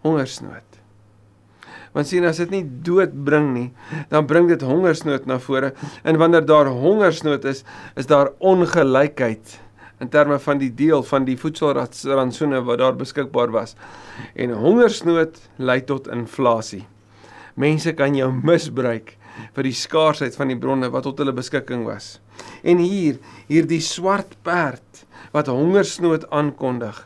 hongersnood. 0.00 0.71
Want 1.92 2.08
sien 2.08 2.24
as 2.24 2.40
dit 2.40 2.52
nie 2.54 2.62
dood 2.64 3.12
bring 3.24 3.50
nie, 3.52 3.68
dan 4.12 4.26
bring 4.26 4.48
dit 4.48 4.62
hongersnood 4.64 5.26
na 5.28 5.38
vore. 5.42 5.74
En 6.08 6.18
wanneer 6.20 6.46
daar 6.48 6.70
hongersnood 6.72 7.44
is, 7.44 7.64
is 8.00 8.08
daar 8.08 8.32
ongelykheid 8.40 9.58
in 10.02 10.10
terme 10.10 10.38
van 10.42 10.58
die 10.58 10.72
deel 10.74 11.04
van 11.06 11.26
die 11.28 11.36
voedselrantsoene 11.38 12.62
wat 12.66 12.80
daar 12.82 12.96
beskikbaar 12.98 13.52
was. 13.54 13.76
En 14.34 14.54
hongersnood 14.58 15.38
lei 15.62 15.78
tot 15.86 16.08
inflasie. 16.10 16.82
Mense 17.54 17.92
kan 17.94 18.16
jou 18.16 18.32
misbruik 18.42 19.16
vir 19.54 19.68
die 19.68 19.76
skaarsheid 19.76 20.36
van 20.36 20.52
die 20.52 20.58
bronne 20.58 20.90
wat 20.92 21.06
tot 21.08 21.18
hulle 21.18 21.34
beskikking 21.36 21.84
was. 21.86 22.20
En 22.62 22.78
hier, 22.78 23.18
hierdie 23.48 23.82
swart 23.84 24.36
perd 24.42 25.04
wat 25.32 25.48
hongersnood 25.48 26.28
aankondig, 26.30 26.96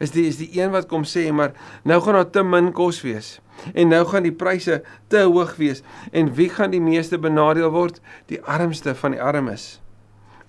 is 0.00 0.12
die 0.14 0.26
is 0.28 0.40
die 0.40 0.50
een 0.56 0.72
wat 0.74 0.88
kom 0.88 1.04
sê 1.04 1.28
maar 1.32 1.52
nou 1.84 2.00
gaan 2.00 2.18
daar 2.20 2.30
te 2.30 2.42
min 2.42 2.72
kos 2.72 3.02
wees. 3.04 3.38
En 3.74 3.92
nou 3.92 4.04
gaan 4.08 4.24
die 4.24 4.34
pryse 4.34 4.80
te 5.12 5.22
hoog 5.26 5.56
wees 5.60 5.84
en 6.16 6.32
wie 6.34 6.48
gaan 6.48 6.72
die 6.72 6.80
meeste 6.80 7.18
benadeel 7.20 7.70
word? 7.74 8.00
Die 8.32 8.40
armste 8.40 8.94
van 8.96 9.16
die 9.16 9.22
armes. 9.22 9.80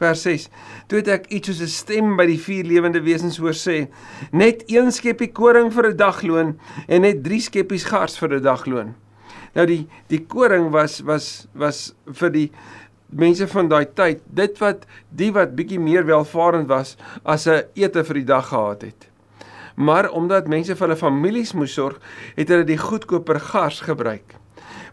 Vers 0.02 0.24
6. 0.26 0.48
Toe 0.90 1.02
het 1.02 1.10
ek 1.14 1.28
iets 1.30 1.52
soos 1.52 1.62
'n 1.62 1.70
stem 1.70 2.16
by 2.18 2.26
die 2.26 2.40
vier 2.40 2.66
lewende 2.66 3.02
wesens 3.06 3.38
hoor 3.38 3.54
sê: 3.54 3.88
Net 4.32 4.64
een 4.68 4.92
skeppie 4.92 5.32
koring 5.32 5.72
vir 5.74 5.92
'n 5.92 5.98
dagloon 5.98 6.60
en 6.88 7.02
net 7.02 7.24
drie 7.24 7.40
skeppies 7.40 7.86
gars 7.86 8.18
vir 8.18 8.34
'n 8.34 8.42
dagloon. 8.42 8.96
Nou 9.56 9.66
die 9.68 9.88
die 10.12 10.22
koring 10.26 10.70
was 10.72 11.02
was 11.08 11.48
was 11.54 11.94
vir 12.20 12.34
die 12.34 12.50
mense 13.12 13.48
van 13.52 13.68
daai 13.68 13.86
tyd, 13.94 14.22
dit 14.26 14.60
wat 14.64 14.86
die 15.10 15.32
wat 15.36 15.56
bietjie 15.56 15.80
meer 15.80 16.06
welvarend 16.08 16.70
was 16.72 16.96
as 17.24 17.48
'n 17.48 17.64
ete 17.76 18.04
vir 18.04 18.14
die 18.14 18.30
dag 18.34 18.48
gehad 18.48 18.82
het. 18.82 19.10
Maar 19.76 20.10
omdat 20.10 20.48
mense 20.48 20.76
vir 20.76 20.88
hulle 20.88 21.00
families 21.00 21.54
moes 21.54 21.74
sorg, 21.74 22.00
het 22.36 22.50
hulle 22.50 22.64
die 22.64 22.78
goedkoper 22.78 23.40
gars 23.40 23.82
gebruik. 23.82 24.41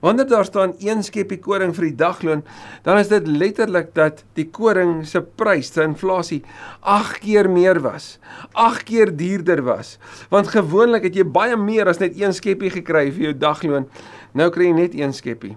Wanneer 0.01 0.29
daar 0.31 0.45
staan 0.45 0.75
een 0.79 1.03
skepie 1.03 1.41
koring 1.43 1.75
vir 1.75 1.89
die 1.89 1.97
dagloon, 1.99 2.45
dan 2.87 2.99
is 2.99 3.11
dit 3.11 3.27
letterlik 3.27 3.91
dat 3.97 4.23
die 4.39 4.47
koring 4.51 5.03
se 5.07 5.23
prys, 5.23 5.73
se 5.73 5.83
inflasie 5.83 6.43
8 6.81 7.19
keer 7.25 7.51
meer 7.51 7.81
was. 7.83 8.19
8 8.53 8.85
keer 8.89 9.15
duurder 9.17 9.63
was. 9.67 9.97
Want 10.31 10.53
gewoonlik 10.55 11.09
het 11.09 11.19
jy 11.19 11.27
baie 11.27 11.57
meer 11.57 11.91
as 11.91 12.03
net 12.03 12.19
een 12.19 12.35
skepie 12.35 12.71
gekry 12.71 13.09
vir 13.11 13.31
jou 13.31 13.35
dagloon. 13.39 13.89
Nou 14.33 14.51
kry 14.55 14.71
jy 14.71 14.77
net 14.77 14.95
een 14.99 15.15
skepie. 15.17 15.57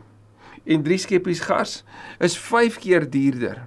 En 0.65 0.83
drie 0.85 0.99
skeppies 1.01 1.41
gars 1.45 1.81
is 2.19 2.37
5 2.37 2.79
keer 2.81 3.09
duurder. 3.09 3.65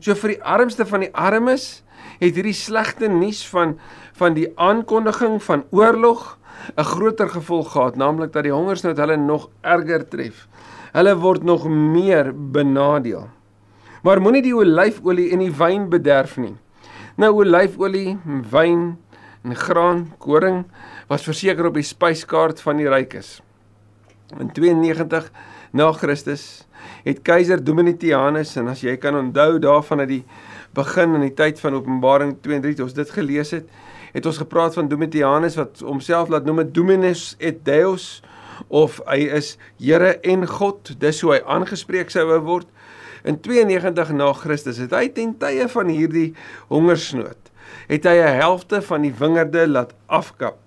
So 0.00 0.14
vir 0.18 0.34
die 0.34 0.42
armste 0.42 0.86
van 0.86 1.06
die 1.06 1.12
armes 1.14 1.84
het 2.18 2.34
hierdie 2.34 2.56
slegte 2.56 3.08
nuus 3.10 3.44
van 3.50 3.76
van 4.16 4.32
die 4.32 4.48
aankondiging 4.56 5.36
van 5.44 5.66
oorlog 5.76 6.35
'n 6.76 6.84
groter 6.84 7.28
gevolg 7.28 7.72
gehad, 7.72 7.96
naamlik 7.96 8.32
dat 8.32 8.42
die 8.42 8.52
hongersnood 8.52 8.96
hulle 8.96 9.16
nog 9.16 9.48
erger 9.60 10.08
tref. 10.08 10.48
Hulle 10.92 11.16
word 11.16 11.42
nog 11.42 11.68
meer 11.68 12.32
benadeel. 12.34 13.28
Maar 14.02 14.20
moenie 14.20 14.42
die 14.42 14.56
olyfolie 14.56 15.30
en 15.32 15.38
die 15.38 15.52
wyn 15.52 15.88
bederf 15.88 16.36
nie. 16.36 16.56
Nou 17.16 17.32
olyfolie, 17.34 18.18
wyn 18.50 18.96
en 19.44 19.56
graan, 19.56 20.12
koring 20.18 20.64
was 21.08 21.24
verseker 21.26 21.66
op 21.66 21.74
die 21.74 21.86
spyskaart 21.86 22.60
van 22.60 22.76
die 22.76 22.88
rykes. 22.88 23.40
In 24.40 24.50
92 24.52 25.30
na 25.72 25.92
Christus 25.92 26.66
het 27.04 27.22
keiser 27.26 27.62
Domitianus 27.62 28.56
en 28.56 28.68
as 28.72 28.82
jy 28.82 28.96
kan 28.98 29.16
onthou 29.18 29.58
daarvan 29.62 30.02
uit 30.04 30.08
die 30.08 30.24
begin 30.76 31.14
in 31.14 31.26
die 31.28 31.34
tyd 31.34 31.60
van 31.62 31.78
Openbaring 31.78 32.36
2 32.42 32.58
en 32.58 32.64
3 32.64 32.74
het 32.74 32.82
ons 32.84 32.96
dit 32.96 33.12
gelees 33.14 33.52
het, 33.54 33.68
het 34.16 34.26
ons 34.26 34.40
gepraat 34.40 34.76
van 34.78 34.88
Domitianus 34.88 35.58
wat 35.60 35.82
homself 35.84 36.30
laat 36.32 36.46
noem 36.48 36.64
Dominus 36.72 37.34
et 37.36 37.60
Deus 37.66 38.22
of 38.72 39.02
hy 39.04 39.26
is 39.36 39.56
Here 39.76 40.14
en 40.24 40.46
God, 40.48 40.94
dis 41.02 41.20
hoe 41.20 41.34
hy 41.34 41.40
aangespreek 41.44 42.08
sou 42.10 42.24
word. 42.46 42.70
In 43.28 43.36
92 43.44 44.14
na 44.16 44.30
Christus 44.38 44.80
het 44.80 44.94
hy 44.96 45.10
ten 45.12 45.34
tye 45.40 45.66
van 45.68 45.92
hierdie 45.92 46.30
hongersnood 46.70 47.52
het 47.90 48.06
hy 48.06 48.16
'n 48.22 48.38
helfte 48.40 48.80
van 48.82 49.02
die 49.02 49.12
wingerde 49.12 49.66
laat 49.66 49.92
afkap 50.06 50.58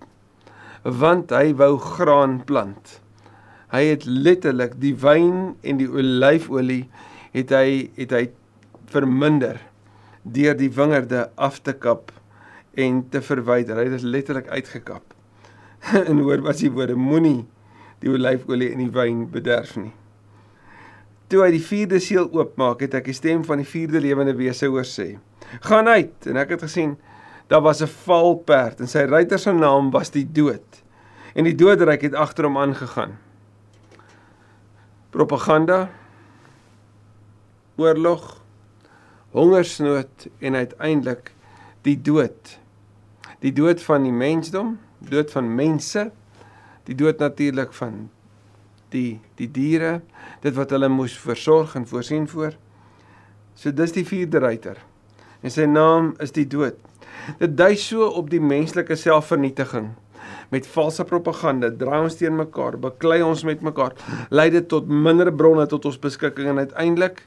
want 0.84 1.32
hy 1.32 1.54
wou 1.56 1.78
graan 1.78 2.44
plant. 2.46 3.02
Hy 3.72 3.84
het 3.84 4.06
letterlik 4.06 4.80
die 4.80 4.96
wyn 4.96 5.56
en 5.62 5.78
die 5.78 5.90
olyfolie 5.90 6.90
het 7.34 7.52
hy 7.52 7.90
het 7.98 8.12
hy 8.12 8.30
verminder 8.86 9.60
deur 10.24 10.56
die 10.56 10.72
wingerde 10.72 11.30
af 11.36 11.60
te 11.60 11.74
kap 11.74 12.12
en 12.74 13.02
te 13.10 13.22
verwyder. 13.22 13.78
Hy 13.78 13.88
het 13.88 13.98
dit 14.00 14.02
letterlik 14.02 14.48
uitgekap. 14.48 15.16
en 16.10 16.20
hoor 16.20 16.44
wat 16.44 16.60
die 16.60 16.72
woorde 16.72 16.96
moenie 16.96 17.46
die 18.00 18.12
olyfolie 18.12 18.72
en 18.74 18.84
die 18.84 18.94
wyn 18.96 19.26
bederf 19.32 19.76
nie. 19.80 19.92
Toe 21.30 21.44
hy 21.44 21.52
die 21.54 21.64
vierde 21.64 22.00
seël 22.02 22.30
oopmaak, 22.34 22.82
het 22.82 22.96
ek 22.98 23.10
die 23.12 23.18
stem 23.18 23.44
van 23.46 23.62
die 23.62 23.68
vierde 23.68 24.02
lewende 24.02 24.34
wese 24.38 24.70
hoor 24.72 24.88
sê: 24.88 25.20
"Gaan 25.68 25.88
uit." 25.88 26.28
En 26.28 26.38
ek 26.38 26.56
het 26.56 26.64
gesien 26.66 26.98
daar 27.50 27.62
was 27.62 27.82
'n 27.82 27.88
valperd 28.06 28.80
en 28.80 28.88
sy 28.88 29.06
ruiter 29.06 29.40
se 29.40 29.52
naam 29.52 29.92
was 29.92 30.10
die 30.10 30.26
dood. 30.26 30.84
En 31.36 31.44
die 31.44 31.56
doodryk 31.56 32.02
het 32.02 32.14
agter 32.14 32.46
hom 32.46 32.58
aangegaan. 32.58 33.18
Propaganda, 35.10 35.90
oorlog, 37.78 38.42
hongersnood 39.32 40.28
en 40.40 40.56
uiteindelik 40.56 41.34
die 41.88 41.98
dood. 42.02 42.58
Die 43.40 43.54
dood 43.56 43.82
van 43.84 44.04
die 44.04 44.16
mensdom, 44.16 44.78
dood 45.00 45.32
van 45.32 45.48
mense, 45.56 46.10
die 46.90 46.96
dood 46.98 47.22
natuurlik 47.24 47.74
van 47.78 48.08
die 48.94 49.20
die 49.38 49.48
diere, 49.54 50.00
dit 50.44 50.56
wat 50.58 50.74
hulle 50.74 50.90
moes 50.92 51.16
versorg 51.22 51.76
en 51.78 51.86
voorsien 51.88 52.28
voor. 52.28 52.58
So 53.56 53.72
dis 53.76 53.94
die 53.96 54.06
vierde 54.08 54.42
ruiter. 54.44 54.80
En 55.44 55.54
sy 55.54 55.68
naam 55.70 56.14
is 56.24 56.34
die 56.36 56.48
dood. 56.50 56.80
Dit 57.40 57.56
dui 57.60 57.76
so 57.80 58.08
op 58.20 58.32
die 58.32 58.42
menslike 58.42 58.98
selfvernietiging 59.00 59.94
met 60.50 60.66
valse 60.68 61.06
propaganda, 61.06 61.70
draai 61.70 62.00
ons 62.02 62.16
teen 62.18 62.34
mekaar, 62.38 62.80
beklei 62.82 63.20
ons 63.22 63.44
met 63.46 63.62
mekaar, 63.62 63.94
lei 64.34 64.48
dit 64.54 64.66
tot 64.70 64.88
minder 64.90 65.30
bronne 65.30 65.68
tot 65.70 65.86
ons 65.86 66.00
beskikking 66.02 66.50
en 66.50 66.64
uiteindelik 66.64 67.22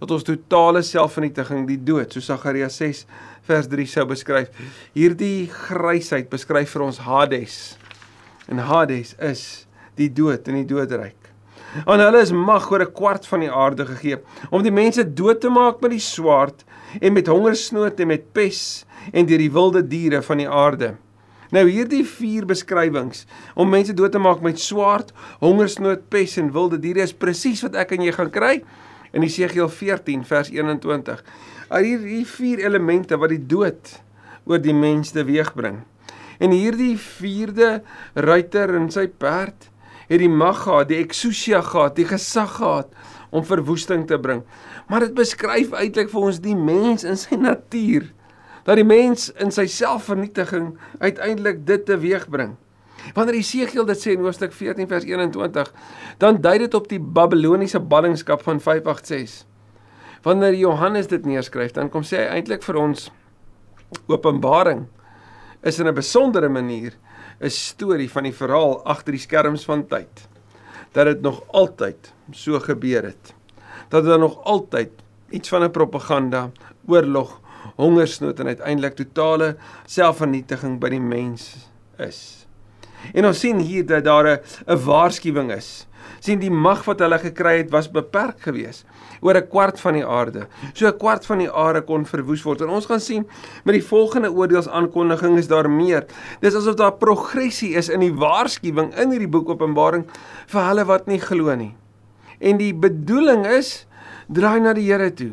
tot 0.00 0.16
ons 0.16 0.24
totale 0.24 0.82
selfvernietiging, 0.86 1.66
die 1.68 1.78
dood, 1.78 2.12
so 2.12 2.24
Sagaria 2.24 2.70
6 2.72 3.04
vers 3.48 3.68
3 3.70 3.86
sou 3.90 4.06
beskryf. 4.08 4.48
Hierdie 4.96 5.48
grysheid 5.52 6.30
beskryf 6.32 6.72
vir 6.74 6.86
ons 6.86 7.00
Hades. 7.04 7.56
En 8.50 8.62
Hades 8.64 9.14
is 9.20 9.44
die 10.00 10.08
dood 10.08 10.48
en 10.48 10.62
die 10.62 10.68
doodryk. 10.68 11.18
Aan 11.86 12.02
hulle 12.02 12.22
is 12.24 12.32
mag 12.34 12.66
oor 12.72 12.82
'n 12.82 12.92
kwart 12.92 13.26
van 13.30 13.40
die 13.40 13.50
aarde 13.50 13.86
gegee 13.86 14.18
om 14.50 14.62
die 14.62 14.74
mense 14.74 15.04
dood 15.04 15.40
te 15.40 15.48
maak 15.48 15.80
met 15.80 15.92
die 15.92 16.02
swaard 16.02 16.64
en 17.00 17.12
met 17.12 17.30
hongersnood 17.30 18.00
en 18.00 18.08
met 18.08 18.32
pes 18.32 18.84
en 19.12 19.26
deur 19.26 19.38
die 19.38 19.52
wilde 19.52 19.82
diere 19.86 20.22
van 20.22 20.38
die 20.38 20.48
aarde. 20.48 20.96
Nou 21.50 21.68
hierdie 21.68 22.04
vier 22.04 22.46
beskrywings 22.46 23.26
om 23.54 23.70
mense 23.70 23.92
dood 23.92 24.12
te 24.12 24.18
maak 24.18 24.40
met 24.42 24.58
swaard, 24.58 25.12
hongersnood, 25.40 26.08
pes 26.08 26.36
en 26.38 26.52
wilde 26.52 26.78
diere 26.78 27.02
is 27.02 27.12
presies 27.12 27.62
wat 27.62 27.74
ek 27.74 27.92
en 27.92 28.02
jy 28.02 28.12
gaan 28.12 28.30
kry 28.30 28.64
in 29.16 29.24
Jesegiel 29.26 29.68
14 29.68 30.24
vers 30.28 30.50
21. 30.52 31.22
Al 31.70 31.86
hierdie 31.86 32.24
vier 32.26 32.62
elemente 32.64 33.18
wat 33.18 33.32
die 33.34 33.42
dood 33.42 33.96
oor 34.48 34.60
die 34.62 34.74
mens 34.74 35.12
teweegbring. 35.14 35.82
En 36.40 36.54
hierdie 36.54 36.96
vierde 36.98 37.80
ruiter 38.14 38.74
en 38.78 38.88
sy 38.92 39.06
perd 39.08 39.68
het 40.10 40.18
die 40.18 40.30
mag 40.30 40.64
gehad, 40.64 40.88
die 40.90 40.98
exousia 40.98 41.60
gehad, 41.62 41.94
die 41.98 42.08
gesag 42.08 42.56
gehad 42.56 42.94
om 43.30 43.44
verwoesting 43.46 44.06
te 44.10 44.18
bring. 44.18 44.42
Maar 44.90 45.06
dit 45.06 45.14
beskryf 45.14 45.74
eintlik 45.76 46.10
vir 46.10 46.30
ons 46.30 46.40
die 46.42 46.56
mens 46.58 47.06
in 47.06 47.18
sy 47.20 47.38
natuur 47.38 48.08
dat 48.66 48.76
die 48.76 48.86
mens 48.86 49.30
in 49.40 49.52
sy 49.54 49.64
selfvernietiging 49.70 50.74
uiteindelik 51.00 51.62
dit 51.66 51.86
teweegbring. 51.88 52.56
Wanneer 53.14 53.34
Jesegiel 53.34 53.84
dit 53.84 54.00
sê 54.00 54.14
in 54.14 54.24
hoofstuk 54.24 54.52
14 54.52 54.88
vers 54.88 55.04
21, 55.04 55.72
dan 56.18 56.40
dui 56.40 56.58
dit 56.58 56.74
op 56.74 56.88
die 56.88 57.00
Babiloniese 57.00 57.80
ballingskap 57.80 58.42
van 58.42 58.60
586. 58.60 59.46
Wanneer 60.22 60.54
Johannes 60.54 61.06
dit 61.08 61.24
neerskryf, 61.24 61.72
dan 61.72 61.88
kom 61.88 62.04
sê 62.04 62.20
hy 62.20 62.40
eintlik 62.40 62.62
vir 62.62 62.76
ons 62.76 63.10
Openbaring 64.06 64.84
is 65.66 65.78
in 65.80 65.88
'n 65.88 65.94
besondere 65.94 66.48
manier 66.48 66.92
'n 67.40 67.50
storie 67.50 68.10
van 68.10 68.22
die 68.22 68.36
verhaal 68.36 68.84
agter 68.84 69.12
die 69.12 69.20
skerms 69.20 69.64
van 69.64 69.86
tyd. 69.86 70.28
Dat 70.92 71.06
dit 71.06 71.20
nog 71.22 71.42
altyd 71.52 72.12
so 72.32 72.60
gebeur 72.60 73.02
het. 73.02 73.34
Dat 73.88 74.04
daar 74.04 74.18
nog 74.18 74.44
altyd 74.44 74.90
iets 75.30 75.48
van 75.48 75.62
'n 75.62 75.70
propaganda, 75.70 76.50
oorlog, 76.86 77.40
hongersnood 77.76 78.40
en 78.40 78.46
uiteindelik 78.46 78.94
totale 78.94 79.56
selfvernietiging 79.86 80.78
by 80.80 80.88
die 80.88 81.00
mens 81.00 81.70
is. 81.98 82.46
En 83.14 83.26
ons 83.26 83.38
sien 83.38 83.58
hier 83.58 83.86
dat 83.86 84.04
daar 84.04 84.40
'n 84.66 84.76
waarskuwing 84.84 85.52
is. 85.52 85.86
sien 86.20 86.40
die 86.40 86.52
mag 86.52 86.82
wat 86.84 87.00
hulle 87.04 87.18
gekry 87.20 87.56
het 87.62 87.70
was 87.72 87.88
beperk 87.92 88.42
geweest 88.44 88.84
oor 89.20 89.36
'n 89.36 89.48
kwart 89.48 89.80
van 89.80 89.94
die 89.94 90.06
aarde. 90.06 90.46
So 90.72 90.86
'n 90.86 90.98
kwart 90.98 91.26
van 91.26 91.38
die 91.38 91.52
aarde 91.52 91.82
kon 91.82 92.04
verwoes 92.04 92.42
word. 92.42 92.60
En 92.60 92.68
ons 92.68 92.86
gaan 92.86 93.00
sien 93.00 93.26
met 93.64 93.74
die 93.74 93.84
volgende 93.84 94.32
oordeelsaankondiging 94.32 95.38
is 95.38 95.48
daar 95.48 95.70
meer. 95.70 96.04
Dis 96.40 96.54
asof 96.54 96.74
daar 96.74 96.92
progressie 96.92 97.74
is 97.74 97.88
in 97.88 98.00
die 98.00 98.14
waarskuwing 98.14 98.94
in 98.96 99.10
hierdie 99.10 99.28
boek 99.28 99.48
Openbaring 99.48 100.06
vir 100.46 100.62
hulle 100.62 100.84
wat 100.84 101.06
nie 101.06 101.20
glo 101.20 101.54
nie. 101.54 101.74
En 102.40 102.56
die 102.56 102.74
bedoeling 102.74 103.46
is 103.46 103.86
draai 104.28 104.60
na 104.60 104.72
die 104.72 104.92
Here 104.92 105.14
toe. 105.14 105.32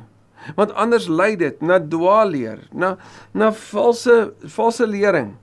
Want 0.56 0.74
anders 0.74 1.08
lei 1.08 1.36
dit 1.36 1.62
na 1.62 1.80
dwaalleer, 1.80 2.60
na 2.72 2.98
na 3.34 3.52
valse 3.52 4.34
valse 4.46 4.88
lering 4.88 5.36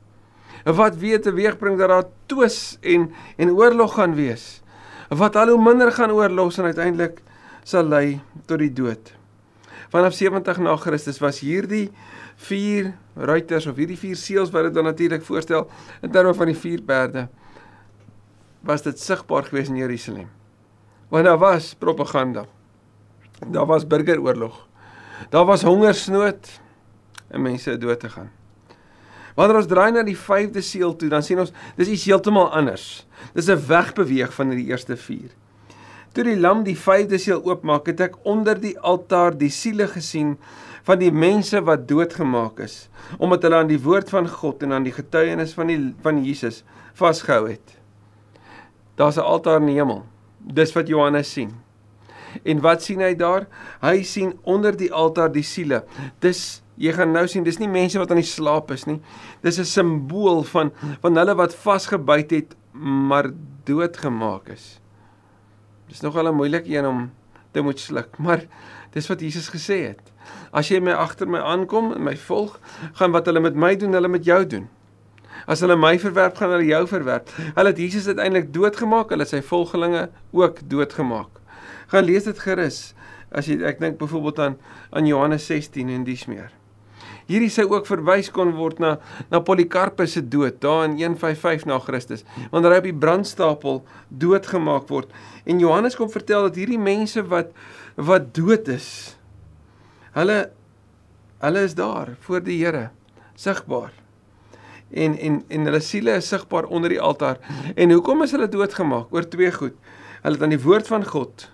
wat 0.64 0.96
weet 0.96 1.22
teweegbring 1.22 1.78
dat 1.78 1.88
daar 1.88 2.06
twis 2.26 2.78
en 2.80 3.12
en 3.36 3.50
oorlog 3.50 3.94
gaan 3.94 4.14
wees. 4.14 4.62
Wat 5.08 5.36
al 5.36 5.48
hoe 5.52 5.62
minder 5.62 5.92
gaan 5.92 6.10
oorlog 6.10 6.56
en 6.58 6.64
uiteindelik 6.64 7.20
sal 7.62 7.84
lei 7.84 8.20
tot 8.46 8.58
die 8.58 8.72
dood. 8.72 9.12
Vanaf 9.92 10.16
70 10.16 10.58
na 10.58 10.76
Christus 10.76 11.20
was 11.20 11.40
hierdie 11.44 11.90
vier 12.48 12.94
ruiters 13.14 13.66
of 13.66 13.76
hierdie 13.76 13.98
vier 13.98 14.16
seels 14.16 14.50
wat 14.50 14.68
dit 14.68 14.74
dan 14.74 14.88
natuurlik 14.88 15.22
voorstel 15.22 15.68
in 16.02 16.10
terme 16.10 16.34
van 16.34 16.50
die 16.50 16.58
vier 16.58 16.82
perde 16.82 17.28
was 18.64 18.82
dit 18.82 19.00
sigbaar 19.00 19.44
gewees 19.44 19.68
in 19.68 19.76
Jerusalem. 19.76 20.30
Want 21.12 21.24
daar 21.24 21.38
was 21.38 21.74
propaganda. 21.74 22.46
Daar 23.46 23.66
was 23.66 23.86
burgeroorlog. 23.86 24.66
Daar 25.30 25.44
was 25.44 25.62
hongersnood 25.62 26.60
en 27.28 27.42
mense 27.42 27.78
dood 27.78 28.00
te 28.00 28.08
gaan. 28.08 28.30
Wanneer 29.34 29.56
ons 29.56 29.70
draai 29.70 29.90
na 29.92 30.02
die 30.06 30.18
5de 30.18 30.62
seël 30.62 30.96
toe, 30.96 31.08
dan 31.08 31.22
sien 31.22 31.40
ons 31.42 31.52
dis 31.76 31.88
iets 31.88 32.04
heeltemal 32.06 32.52
anders. 32.54 33.06
Dis 33.34 33.48
'n 33.48 33.66
wegbeweeg 33.66 34.34
van 34.34 34.50
die 34.50 34.66
eerste 34.66 34.96
4. 34.96 35.30
Toe 36.12 36.24
die 36.24 36.38
lam 36.38 36.62
die 36.62 36.76
5de 36.76 37.18
seël 37.18 37.42
oopmaak, 37.42 37.86
het 37.86 38.00
ek 38.00 38.14
onder 38.22 38.60
die 38.60 38.78
altaar 38.78 39.36
die 39.38 39.50
siele 39.50 39.88
gesien 39.88 40.38
van 40.84 40.98
die 40.98 41.12
mense 41.12 41.60
wat 41.64 41.88
doodgemaak 41.88 42.60
is 42.60 42.88
omdat 43.18 43.42
hulle 43.42 43.56
aan 43.56 43.70
die 43.70 43.80
woord 43.80 44.10
van 44.12 44.28
God 44.28 44.62
en 44.62 44.72
aan 44.72 44.86
die 44.86 44.92
getuienis 44.92 45.54
van 45.56 45.66
die 45.66 45.78
van 46.02 46.24
Jesus 46.24 46.62
vasgehou 46.94 47.48
het. 47.48 47.78
Daar's 48.96 49.16
'n 49.16 49.26
altaar 49.26 49.60
in 49.60 49.66
die 49.66 49.78
hemel. 49.80 50.04
Dis 50.38 50.72
wat 50.72 50.88
Johannes 50.88 51.32
sien. 51.32 51.50
En 52.42 52.60
wat 52.60 52.82
sien 52.82 53.00
hy 53.00 53.14
daar? 53.14 53.46
Hy 53.80 54.02
sien 54.02 54.38
onder 54.42 54.76
die 54.76 54.92
altaar 54.92 55.32
die 55.32 55.42
siele. 55.42 55.84
Dis 56.18 56.62
jy 56.76 56.92
gaan 56.92 57.12
nou 57.12 57.26
sien, 57.30 57.44
dis 57.44 57.58
nie 57.58 57.70
mense 57.70 57.98
wat 57.98 58.10
aan 58.10 58.22
die 58.22 58.28
slaap 58.28 58.70
is 58.74 58.86
nie. 58.86 59.00
Dis 59.42 59.58
'n 59.58 59.64
simbool 59.64 60.42
van 60.42 60.72
van 61.02 61.16
hulle 61.16 61.34
wat 61.34 61.54
vasgebyt 61.54 62.30
het 62.30 62.56
maar 62.72 63.30
doodgemaak 63.64 64.48
is. 64.48 64.80
Dis 65.88 66.00
nogal 66.00 66.28
'n 66.28 66.36
moeilike 66.36 66.70
een 66.70 66.86
om 66.86 67.10
te 67.52 67.60
moet 67.60 67.80
sluk, 67.80 68.18
maar 68.24 68.42
dis 68.92 69.08
wat 69.08 69.20
Jesus 69.20 69.48
gesê 69.48 69.94
het. 69.94 70.12
As 70.52 70.68
jy 70.68 70.80
my 70.80 70.92
agter 70.92 71.28
my 71.28 71.38
aankom 71.38 71.92
en 71.92 72.02
my 72.02 72.16
volg, 72.16 72.58
gaan 72.94 73.12
wat 73.12 73.26
hulle 73.26 73.40
met 73.40 73.54
my 73.54 73.76
doen, 73.76 73.92
hulle 73.92 74.08
met 74.08 74.24
jou 74.24 74.46
doen. 74.46 74.68
As 75.46 75.60
hulle 75.60 75.76
my 75.76 75.98
verwerp, 75.98 76.36
gaan 76.36 76.50
hulle 76.50 76.64
jou 76.64 76.86
verwerp. 76.88 77.28
Hulle 77.54 77.68
het 77.68 77.78
Jesus 77.78 78.06
uiteindelik 78.06 78.52
doodgemaak, 78.54 79.10
hulle 79.10 79.26
sy 79.28 79.42
volgelinge 79.42 80.08
ook 80.32 80.62
doodgemaak. 80.70 81.40
Gaan 81.92 82.04
lees 82.04 82.24
dit 82.24 82.38
gerus. 82.38 82.94
As 83.34 83.46
jy 83.50 83.58
ek 83.66 83.80
dink 83.82 83.98
byvoorbeeld 83.98 84.38
aan 84.38 84.58
aan 84.90 85.06
Johannes 85.06 85.46
16 85.46 85.90
en 85.90 86.04
dis 86.04 86.26
meer. 86.30 86.52
Hierdie 87.26 87.50
sou 87.52 87.66
ook 87.72 87.88
verwys 87.88 88.30
kon 88.32 88.52
word 88.58 88.82
na 88.82 88.98
na 89.30 89.40
Polikarpus 89.40 90.16
se 90.18 90.22
dood 90.22 90.60
daar 90.60 90.84
in 90.88 90.98
155 91.00 91.66
na 91.70 91.78
Christus 91.80 92.24
wanneer 92.52 92.76
hy 92.76 92.82
op 92.82 92.88
die 92.90 93.00
brandstapel 93.06 93.82
doodgemaak 94.08 94.88
word 94.92 95.12
en 95.44 95.60
Johannes 95.62 95.96
kom 95.96 96.12
vertel 96.12 96.50
dat 96.50 96.60
hierdie 96.60 96.80
mense 96.80 97.24
wat 97.32 97.52
wat 97.96 98.32
dood 98.36 98.68
is 98.68 98.88
Hulle 100.14 100.50
hulle 101.42 101.62
is 101.66 101.74
daar 101.74 102.14
voor 102.20 102.42
die 102.42 102.60
Here 102.62 102.90
sigbaar. 103.34 103.92
En 104.90 105.18
en 105.18 105.42
en 105.48 105.64
hulle 105.66 105.80
siele 105.80 106.14
is 106.20 106.28
sigbaar 106.28 106.64
onder 106.64 106.88
die 106.88 107.00
altaar. 107.00 107.38
En 107.74 107.90
hoekom 107.90 108.22
is 108.22 108.30
hulle 108.30 108.48
doodgemaak? 108.48 109.10
Oor 109.10 109.26
twee 109.28 109.52
goed. 109.52 109.74
Hulle 110.22 110.38
het 110.38 110.42
aan 110.42 110.54
die 110.54 110.62
woord 110.62 110.86
van 110.86 111.04
God 111.04 111.50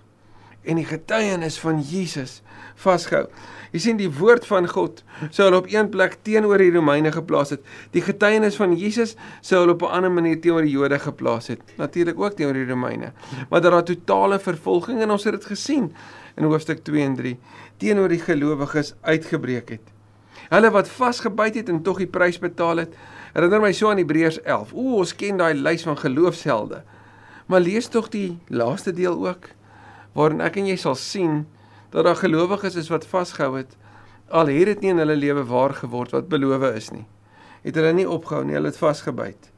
en 0.61 0.77
die 0.77 0.85
getuienis 0.85 1.57
van 1.59 1.81
Jesus 1.81 2.41
vasgehou. 2.77 3.25
Jy 3.71 3.79
sien 3.79 3.99
die 3.99 4.09
woord 4.11 4.43
van 4.49 4.67
God 4.67 4.99
sou 5.29 5.45
hulle 5.45 5.61
op 5.61 5.69
een 5.71 5.87
plek 5.91 6.17
teenoor 6.27 6.59
die 6.59 6.73
Romeine 6.73 7.11
geplaas 7.15 7.53
het. 7.55 7.61
Die 7.95 8.03
getuienis 8.03 8.57
van 8.59 8.75
Jesus 8.75 9.15
sou 9.39 9.61
hulle 9.61 9.77
op 9.77 9.83
'n 9.87 9.95
ander 9.95 10.11
manier 10.11 10.41
teenoor 10.41 10.67
die 10.67 10.75
Jode 10.75 10.99
geplaas 10.99 11.47
het. 11.47 11.61
Natuurlik 11.77 12.19
ook 12.19 12.35
teenoor 12.35 12.53
die 12.53 12.67
Romeine. 12.67 13.13
Maar 13.49 13.61
daar 13.61 13.71
was 13.71 13.83
totale 13.85 14.39
vervolging 14.39 15.01
en 15.01 15.11
ons 15.11 15.23
het 15.23 15.33
dit 15.33 15.45
gesien 15.45 15.93
in 16.35 16.43
hoofstuk 16.43 16.83
2 16.83 17.03
en 17.03 17.15
3 17.15 17.37
teenoor 17.77 18.09
die 18.09 18.19
gelowiges 18.19 18.93
uitgebreek 19.01 19.69
het. 19.69 19.85
Hulle 20.49 20.71
wat 20.71 20.89
vasgebyt 20.89 21.55
het 21.55 21.69
en 21.69 21.81
tog 21.81 21.97
die 21.97 22.07
prys 22.07 22.39
betaal 22.39 22.77
het. 22.77 22.95
Herinner 23.33 23.61
my 23.61 23.71
so 23.71 23.89
aan 23.89 23.97
Hebreërs 23.97 24.41
11. 24.41 24.73
Ooh, 24.73 24.97
ons 24.99 25.15
ken 25.15 25.37
daai 25.37 25.53
lys 25.53 25.83
van 25.83 25.97
geloofshelde. 25.97 26.83
Maar 27.47 27.59
lees 27.59 27.87
tog 27.87 28.09
die 28.09 28.39
laaste 28.47 28.91
deel 28.91 29.15
ook 29.27 29.47
waarin 30.13 30.41
ek 30.41 30.57
en 30.59 30.67
jy 30.67 30.75
sal 30.75 30.95
sien 30.95 31.45
dat 31.91 32.07
daar 32.07 32.19
gelowiges 32.19 32.75
is 32.79 32.89
wat 32.91 33.05
vasgehou 33.05 33.57
het 33.57 33.75
al 34.31 34.47
het 34.47 34.65
dit 34.65 34.83
nie 34.85 34.93
in 34.93 35.01
hulle 35.03 35.15
lewe 35.15 35.43
waar 35.47 35.73
geword 35.75 36.13
wat 36.15 36.29
beloof 36.31 36.63
is 36.71 36.89
nie. 36.95 37.05
Het 37.65 37.75
hulle 37.75 37.91
nie 37.93 38.07
opgehou 38.07 38.45
nie, 38.47 38.55
hulle 38.55 38.71
het 38.71 38.79
vasgebyt. 38.79 39.49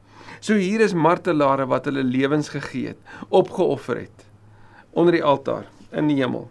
So 0.44 0.58
hier 0.60 0.82
is 0.84 0.96
martelare 0.98 1.68
wat 1.70 1.86
hulle 1.88 2.04
lewens 2.04 2.50
gegee 2.52 2.94
het, 2.94 3.00
opgeoffer 3.30 4.04
het 4.04 4.25
onder 4.94 5.16
die 5.16 5.24
altaar 5.24 5.66
in 5.94 6.10
die 6.10 6.20
hemel. 6.20 6.50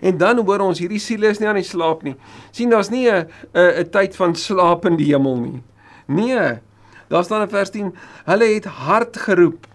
En 0.00 0.16
dan 0.16 0.38
hoor 0.40 0.62
ons 0.64 0.80
hierdie 0.80 1.00
siele 1.02 1.28
is 1.32 1.40
nie 1.40 1.48
aan 1.48 1.58
die 1.60 1.66
slaap 1.66 2.02
nie. 2.02 2.14
sien 2.50 2.70
daar's 2.70 2.90
nie 2.90 3.08
'n 3.10 3.28
'n 3.54 3.80
'n 3.80 3.90
tyd 3.90 4.16
van 4.16 4.34
slaap 4.34 4.86
in 4.86 4.96
die 4.96 5.12
hemel 5.12 5.36
nie. 5.36 5.62
Nee. 6.06 6.60
Daar 7.08 7.24
staan 7.24 7.42
in 7.42 7.48
vers 7.48 7.70
10, 7.70 7.94
hulle 8.24 8.44
het 8.44 8.64
hard 8.64 9.16
geroep. 9.16 9.66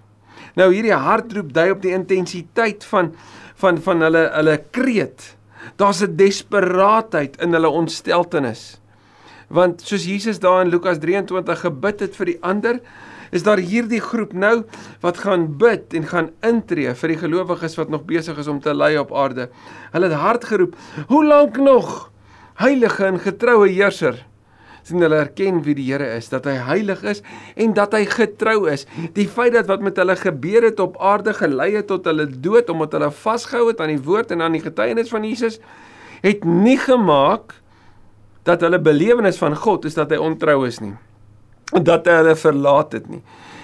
Nou 0.56 0.74
hierdie 0.74 0.94
hardroep 0.94 1.54
dui 1.54 1.72
op 1.72 1.82
die 1.82 1.94
intensiteit 1.94 2.86
van 2.86 3.16
van 3.56 3.82
van 3.82 4.02
hulle 4.02 4.30
hulle 4.34 4.64
kreet. 4.72 5.37
Daar's 5.76 6.02
'n 6.02 6.16
desperaatheid 6.16 7.42
in 7.42 7.54
hulle 7.54 7.70
ontsteltenis. 7.70 8.80
Want 9.48 9.82
soos 9.82 10.06
Jesus 10.06 10.40
daar 10.40 10.62
in 10.62 10.70
Lukas 10.70 11.00
23 11.00 11.60
gebid 11.60 12.00
het 12.00 12.16
vir 12.16 12.26
die 12.26 12.38
ander, 12.42 12.80
is 13.32 13.44
daar 13.44 13.58
hierdie 13.58 14.02
groep 14.02 14.34
nou 14.34 14.64
wat 15.02 15.18
gaan 15.18 15.58
bid 15.58 15.94
en 15.94 16.08
gaan 16.08 16.30
intree 16.42 16.94
vir 16.96 17.08
die 17.08 17.18
gelowiges 17.18 17.76
wat 17.76 17.90
nog 17.90 18.06
besig 18.06 18.38
is 18.38 18.48
om 18.48 18.60
te 18.60 18.74
lei 18.74 18.98
op 18.98 19.14
aarde. 19.16 19.50
Hulle 19.92 20.06
het 20.06 20.20
hard 20.20 20.46
geroep: 20.46 20.76
"Hoe 21.08 21.26
lank 21.26 21.58
nog, 21.58 22.12
heilige 22.56 23.06
en 23.06 23.20
getroue 23.20 23.68
heerser?" 23.68 24.27
Sien 24.88 25.04
hulle 25.04 25.20
erken 25.20 25.62
wie 25.66 25.76
die 25.78 25.86
Here 25.90 26.08
is, 26.16 26.30
dat 26.32 26.48
hy 26.48 26.56
heilig 26.70 27.04
is 27.08 27.24
en 27.56 27.74
dat 27.78 27.96
hy 27.98 28.06
getrou 28.10 28.70
is. 28.72 28.88
Die 29.16 29.28
feit 29.28 29.54
dat 29.58 29.68
wat 29.68 29.84
met 29.86 30.00
hulle 30.00 30.16
gebeur 30.20 30.70
het 30.70 30.80
op 30.84 30.96
aarde 31.04 31.36
gelei 31.38 31.74
het 31.76 31.90
tot 31.92 32.08
hulle 32.08 32.28
dood 32.28 32.72
omdat 32.74 32.96
hulle 32.98 33.12
vasgehou 33.12 33.70
het 33.72 33.84
aan 33.84 33.94
die 33.96 34.04
woord 34.04 34.32
en 34.32 34.46
aan 34.46 34.56
die 34.56 34.64
getuienis 34.64 35.12
van 35.14 35.28
Jesus, 35.28 35.60
het 36.24 36.48
nie 36.48 36.78
gemaak 36.82 37.58
dat 38.48 38.64
hulle 38.64 38.80
belewenis 38.80 39.38
van 39.42 39.58
God 39.60 39.86
is 39.86 40.00
dat 40.00 40.14
hy 40.16 40.22
ontrou 40.24 40.64
is 40.68 40.80
nie 40.80 40.96
dat 41.74 42.08
hy 42.08 42.22
hulle 42.22 42.36
verlaat 42.40 42.96
het 42.96 43.08
nie. 43.12 43.22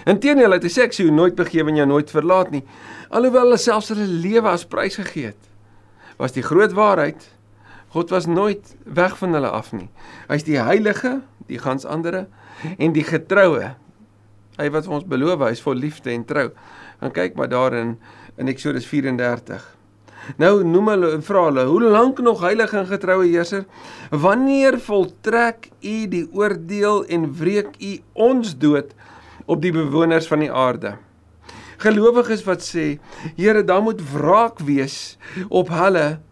Inteendeel 0.09 0.57
het 0.57 0.65
hy 0.65 0.71
sê 0.71 0.87
ek 0.87 0.95
sou 0.95 1.07
nooit 1.13 1.35
begewe 1.37 1.71
en 1.71 1.79
jou 1.79 1.87
nooit 1.87 2.09
verlaat 2.11 2.51
nie. 2.51 2.63
Alhoewel 3.13 3.47
hulle 3.47 3.61
selfs 3.61 3.93
hulle 3.93 4.07
lewe 4.07 4.51
as 4.51 4.65
prys 4.67 4.97
gegee 4.99 5.31
het. 5.31 5.49
Was 6.19 6.35
die 6.35 6.43
groot 6.43 6.75
waarheid 6.75 7.23
God 7.93 8.09
was 8.09 8.25
nooit 8.25 8.75
weg 8.89 9.17
van 9.17 9.35
hulle 9.37 9.49
af 9.53 9.69
nie. 9.75 9.89
Hy's 10.25 10.45
die 10.47 10.57
heilige, 10.57 11.19
die 11.45 11.59
gans 11.61 11.85
andere 11.85 12.25
en 12.77 12.95
die 12.95 13.05
getroue. 13.05 13.75
Hy 14.57 14.69
wat 14.73 14.87
vir 14.89 14.95
ons 14.97 15.05
beloof 15.09 15.43
hy 15.45 15.51
is 15.53 15.61
vol 15.61 15.77
liefde 15.77 16.09
en 16.13 16.25
trou. 16.25 16.47
Gaan 17.03 17.13
kyk 17.13 17.37
maar 17.37 17.51
daarin 17.51 17.95
in 18.41 18.49
Eksodus 18.49 18.89
34. 18.89 19.61
Nou 20.39 20.63
noem 20.65 20.89
hulle 20.93 21.13
en 21.17 21.23
vra 21.25 21.45
hulle, 21.49 21.67
hoe 21.69 21.93
lank 21.93 22.21
nog 22.23 22.41
heilige 22.41 22.79
en 22.79 22.89
getroue 22.89 23.27
heerser? 23.27 23.65
Wanneer 24.09 24.79
voltrek 24.81 25.69
u 25.83 25.95
die 26.09 26.25
oordeel 26.31 27.03
en 27.13 27.29
wreek 27.37 27.75
u 27.77 27.93
ons 28.31 28.55
dood 28.57 28.93
op 29.45 29.61
die 29.61 29.73
bewoners 29.75 30.29
van 30.31 30.45
die 30.45 30.51
aarde? 30.51 30.95
Gelowiges 31.83 32.45
wat 32.47 32.63
sê, 32.63 32.97
Here, 33.35 33.61
dan 33.61 33.83
moet 33.83 34.01
wraak 34.13 34.63
wees 34.63 35.17
op 35.49 35.69
hulle 35.75 36.23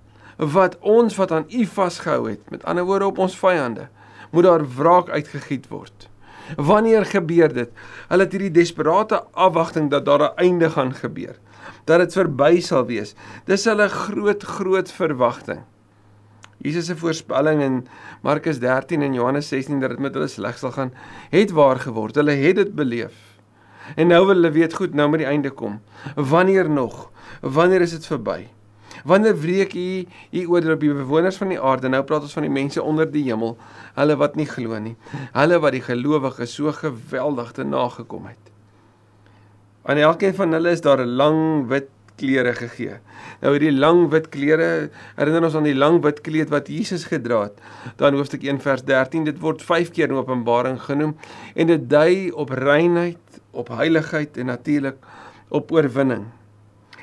wat 0.42 0.78
ons 0.80 1.16
wat 1.16 1.32
aan 1.32 1.46
u 1.50 1.66
vasgehou 1.66 2.30
het. 2.30 2.50
Met 2.50 2.64
ander 2.66 2.84
woorde 2.84 3.06
op 3.06 3.18
ons 3.18 3.38
vyande. 3.38 3.88
Moet 4.32 4.44
daar 4.44 4.66
wraak 4.76 5.10
uitgegiet 5.10 5.68
word. 5.70 6.10
Wanneer 6.58 7.06
gebeur 7.06 7.54
dit? 7.54 7.70
Hulle 8.10 8.26
het 8.26 8.32
hierdie 8.32 8.52
desperate 8.52 9.22
afwagting 9.32 9.90
dat 9.90 10.06
daar 10.06 10.22
'n 10.22 10.36
einde 10.36 10.70
gaan 10.70 10.94
gebeur 10.94 11.38
dat 11.86 12.00
dit 12.00 12.14
verby 12.14 12.62
sal 12.62 12.86
wees. 12.86 13.16
Dis 13.46 13.66
hulle 13.70 13.88
groot 13.90 14.44
groot 14.44 14.92
verwagting. 14.92 15.64
Jesus 16.62 16.86
se 16.92 16.96
voorspelling 16.98 17.62
in 17.62 17.88
Markus 18.22 18.60
13 18.62 19.02
en 19.02 19.14
Johannes 19.18 19.48
16 19.50 19.80
dat 19.82 19.96
dit 19.96 20.00
met 20.00 20.14
hulle 20.14 20.30
sleg 20.30 20.60
sal 20.62 20.72
gaan, 20.76 20.94
het 21.34 21.52
waar 21.58 21.82
geword. 21.82 22.16
Hulle 22.16 22.38
het 22.38 22.56
dit 22.56 22.76
beleef. 22.76 23.18
En 23.96 24.08
nou 24.08 24.26
wil 24.28 24.36
hulle 24.36 24.52
weet 24.54 24.74
goed, 24.78 24.94
nou 24.94 25.10
moet 25.10 25.24
die 25.24 25.28
einde 25.28 25.50
kom. 25.50 25.80
Wanneer 26.16 26.70
nog? 26.70 27.10
Wanneer 27.42 27.82
is 27.82 27.92
dit 27.98 28.06
verby? 28.06 28.46
Wanneer 29.04 29.38
wreek 29.40 29.74
u 29.74 30.06
u 30.32 30.46
oor 30.48 30.72
op 30.72 30.80
die 30.80 30.94
bewoners 30.94 31.38
van 31.38 31.54
die 31.54 31.62
aarde? 31.62 31.90
Nou 31.90 32.04
praat 32.04 32.28
ons 32.28 32.34
van 32.34 32.46
die 32.46 32.54
mense 32.54 32.84
onder 32.84 33.10
die 33.12 33.24
hemel, 33.24 33.58
hulle 33.98 34.16
wat 34.16 34.36
nie 34.36 34.48
glo 34.50 34.80
nie. 34.80 34.96
Hulle 35.34 35.60
wat 35.60 35.78
die 35.78 35.86
gelowiges 35.86 36.54
so 36.54 36.72
geweldig 36.72 37.52
te 37.58 37.64
nagekom 37.64 38.30
het. 38.30 38.52
Aan 39.84 39.98
elkeen 39.98 40.36
van 40.38 40.54
hulle 40.54 40.72
is 40.72 40.82
daar 40.82 41.02
'n 41.02 41.16
lang 41.18 41.68
wit 41.68 41.90
klere 42.16 42.54
gegee. 42.54 43.00
Nou 43.42 43.54
hierdie 43.56 43.74
lang 43.74 44.10
wit 44.12 44.30
klere 44.30 44.90
herinner 45.18 45.48
ons 45.48 45.56
aan 45.56 45.64
die 45.64 45.78
lang 45.78 46.02
wit 46.04 46.22
kleed 46.22 46.50
wat 46.50 46.68
Jesus 46.68 47.08
gedra 47.10 47.42
het. 47.48 47.58
Dan 47.98 48.14
hoofstuk 48.14 48.44
1 48.44 48.60
vers 48.60 48.84
13, 48.84 49.24
dit 49.24 49.40
word 49.40 49.62
5 49.62 49.92
keer 49.96 50.10
in 50.10 50.20
Openbaring 50.20 50.82
genoem 50.82 51.16
en 51.56 51.68
dit 51.68 51.90
dui 51.90 52.30
op 52.32 52.50
reinheid, 52.50 53.42
op 53.52 53.68
heiligheid 53.68 54.38
en 54.38 54.46
natuurlik 54.46 54.98
op 55.50 55.72
oorwinning. 55.72 56.26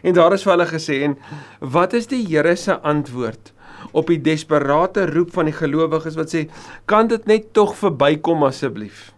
En 0.03 0.15
daar 0.15 0.33
is 0.33 0.45
vir 0.47 0.55
hulle 0.57 0.71
gesê 0.71 1.03
en 1.07 1.17
wat 1.61 1.93
is 1.93 2.07
die 2.07 2.25
Here 2.27 2.57
se 2.57 2.79
antwoord 2.81 3.53
op 3.93 4.07
die 4.07 4.21
desperate 4.21 5.07
roep 5.07 5.33
van 5.33 5.49
die 5.51 5.57
gelowiges 5.57 6.17
wat 6.19 6.35
sê 6.35 6.49
kan 6.87 7.09
dit 7.09 7.27
net 7.27 7.53
tog 7.53 7.77
verbykom 7.77 8.45
asseblief? 8.45 9.13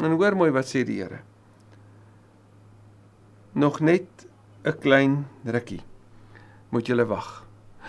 En 0.00 0.16
hoor 0.16 0.36
mooi 0.36 0.50
wat 0.50 0.68
sê 0.68 0.84
die 0.84 1.00
Here 1.02 1.24
nog 3.52 3.80
net 3.80 4.06
'n 4.64 4.78
klein 4.78 5.26
rukkie 5.44 5.82
moet 6.70 6.86
julle 6.86 7.06
wag. 7.06 7.44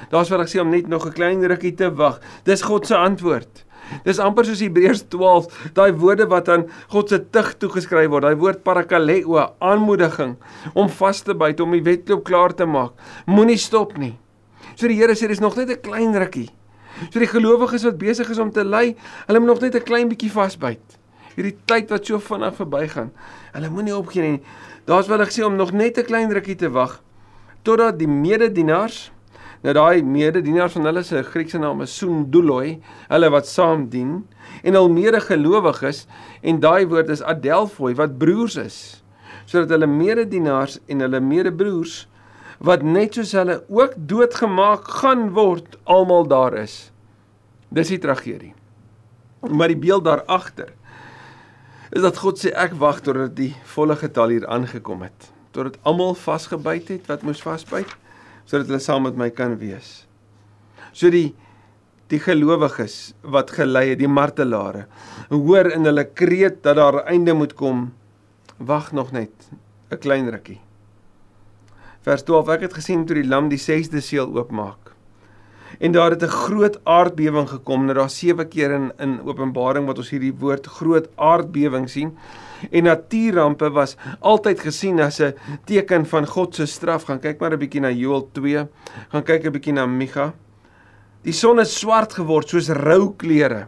Daar's 0.10 0.30
wat 0.30 0.42
ek 0.42 0.50
sê 0.50 0.60
om 0.60 0.70
net 0.70 0.88
nog 0.88 1.06
'n 1.06 1.14
klein 1.14 1.46
rukkie 1.46 1.76
te 1.76 1.94
wag. 1.94 2.20
Dis 2.44 2.62
God 2.62 2.88
se 2.88 2.96
antwoord. 2.96 3.66
Dis 4.06 4.20
amper 4.20 4.46
soos 4.48 4.62
Hebreërs 4.64 5.04
12, 5.14 5.48
daai 5.74 5.92
woorde 5.94 6.28
wat 6.32 6.50
aan 6.50 6.66
God 6.94 7.10
se 7.10 7.20
tug 7.34 7.54
toegeskryf 7.62 8.10
word. 8.12 8.24
Daai 8.24 8.40
woord 8.40 8.64
parakaleo, 8.64 9.38
aanmoediging 9.60 10.38
om 10.74 10.90
vas 10.90 11.22
te 11.22 11.36
byt, 11.38 11.60
om 11.60 11.72
die 11.72 11.84
wedloop 11.84 12.24
klaar 12.28 12.56
te 12.56 12.66
maak. 12.66 12.94
Moenie 13.26 13.58
stop 13.58 13.98
nie. 13.98 14.16
So 14.76 14.88
die 14.88 14.98
Here 15.00 15.16
sê 15.16 15.28
dis 15.28 15.42
nog 15.42 15.56
net 15.56 15.70
'n 15.70 15.82
klein 15.82 16.16
rukkie. 16.16 16.50
So 17.12 17.20
die 17.20 17.28
gelowiges 17.28 17.84
wat 17.84 17.98
besig 17.98 18.30
is 18.30 18.40
om 18.40 18.52
te 18.52 18.64
ly, 18.64 18.96
hulle 19.28 19.40
moet 19.40 19.48
nog 19.48 19.62
net 19.62 19.76
'n 19.76 19.84
klein 19.84 20.10
bietjie 20.10 20.32
vasbyt. 20.32 21.00
Hierdie 21.36 21.58
tyd 21.66 21.90
wat 21.90 22.06
so 22.06 22.20
vinnig 22.20 22.56
verbygaan. 22.56 23.12
Hulle 23.54 23.70
moenie 23.70 23.96
opgee 23.96 24.22
nie. 24.22 24.42
Daar's 24.86 25.08
wel 25.08 25.26
gesê 25.26 25.44
om 25.44 25.56
nog 25.56 25.72
net 25.72 25.98
'n 25.98 26.06
klein 26.06 26.32
rukkie 26.32 26.56
te 26.56 26.70
wag 26.70 27.02
totdat 27.64 28.00
die 28.00 28.10
mededienaars 28.10 29.12
nou 29.62 29.74
daai 29.78 30.02
mededienaars 30.04 30.78
van 30.78 30.90
hulle 30.90 31.04
se 31.06 31.22
Griekse 31.24 31.60
naam 31.62 31.84
is 31.86 31.94
Sunduloi, 31.98 32.80
hulle 33.10 33.30
wat 33.34 33.48
saam 33.48 33.90
dien 33.94 34.22
en 34.64 34.76
al 34.76 34.90
mede 34.90 35.22
gelowiges 35.22 36.06
en 36.42 36.62
daai 36.64 36.86
woord 36.90 37.12
is 37.14 37.22
Adelphoi 37.22 37.94
wat 38.00 38.18
broers 38.22 38.58
is 38.62 38.80
sodat 39.46 39.74
hulle 39.76 39.90
mededienaars 39.90 40.80
en 40.88 41.04
hulle 41.04 41.20
medebroers 41.24 42.06
wat 42.62 42.84
net 42.86 43.18
soos 43.18 43.34
hulle 43.36 43.58
ook 43.74 43.96
doodgemaak 44.10 44.88
gaan 45.02 45.32
word 45.36 45.78
almal 45.90 46.28
daar 46.30 46.54
is. 46.62 46.92
Dis 47.74 47.90
die 47.90 48.00
tragedie. 48.02 48.54
Maar 49.50 49.74
die 49.74 49.82
beeld 49.82 50.06
daar 50.06 50.24
agter 50.30 50.70
is 51.92 52.06
dat 52.06 52.22
God 52.22 52.40
sê 52.40 52.54
ek 52.56 52.78
wag 52.80 53.02
totdat 53.04 53.34
die 53.36 53.52
volle 53.74 53.98
getal 54.00 54.32
hier 54.32 54.46
aangekom 54.48 55.02
het, 55.04 55.26
totdat 55.52 55.76
almal 55.84 56.14
vasgebyt 56.16 56.88
het 56.94 57.10
wat 57.12 57.26
moes 57.28 57.42
vasbyt 57.44 57.90
sodat 58.52 58.68
hulle 58.68 58.84
saam 58.84 59.06
met 59.08 59.16
my 59.16 59.30
kan 59.32 59.56
wees. 59.62 60.02
So 60.92 61.10
die 61.14 61.32
die 62.12 62.20
gelowiges 62.20 63.14
wat 63.24 63.54
gelei 63.56 63.94
het, 63.94 64.02
die 64.02 64.10
martelare, 64.12 64.82
hoor 65.32 65.70
in 65.72 65.88
hulle 65.88 66.04
kreet 66.04 66.58
dat 66.66 66.76
daar 66.76 66.98
'n 67.00 67.08
einde 67.08 67.34
moet 67.34 67.54
kom. 67.56 67.94
Wag 68.58 68.92
nog 68.92 69.12
net 69.12 69.32
'n 69.92 69.98
klein 69.98 70.30
rukkie. 70.30 70.60
Vers 72.02 72.24
12: 72.24 72.50
Ek 72.50 72.62
het 72.62 72.74
gesien 72.74 73.06
toe 73.06 73.16
die 73.16 73.28
lam 73.28 73.48
die 73.50 73.58
6de 73.58 74.02
seël 74.02 74.28
oopmaak. 74.36 74.92
En 75.80 75.92
daar 75.92 76.12
het 76.12 76.24
'n 76.24 76.28
groot 76.28 76.80
aardbewing 76.84 77.50
gekom. 77.50 77.86
Nou 77.86 77.94
daar's 77.94 78.18
sewe 78.18 78.46
keer 78.46 78.72
in 78.72 78.92
in 79.00 79.22
Openbaring 79.24 79.86
wat 79.86 79.98
ons 79.98 80.10
hierdie 80.10 80.34
woord 80.34 80.68
groot 80.68 81.08
aardbewing 81.16 81.90
sien. 81.90 82.18
En 82.70 82.84
natuurrampe 82.84 83.72
was 83.72 83.98
altyd 84.20 84.60
gesien 84.60 85.00
as 85.00 85.20
'n 85.20 85.34
teken 85.66 86.06
van 86.06 86.28
God 86.28 86.56
se 86.56 86.66
straf. 86.66 87.04
Gaan 87.04 87.20
kyk 87.20 87.40
maar 87.40 87.54
'n 87.54 87.60
bietjie 87.60 87.82
na 87.82 87.90
Joël 87.90 88.30
2. 88.32 88.68
Gaan 89.10 89.24
kyk 89.24 89.46
'n 89.46 89.52
bietjie 89.52 89.74
na 89.74 89.86
Micha. 89.86 90.34
Die 91.24 91.34
son 91.34 91.58
het 91.58 91.70
swart 91.70 92.14
geword 92.14 92.50
soos 92.50 92.70
rou 92.70 93.14
klere. 93.18 93.68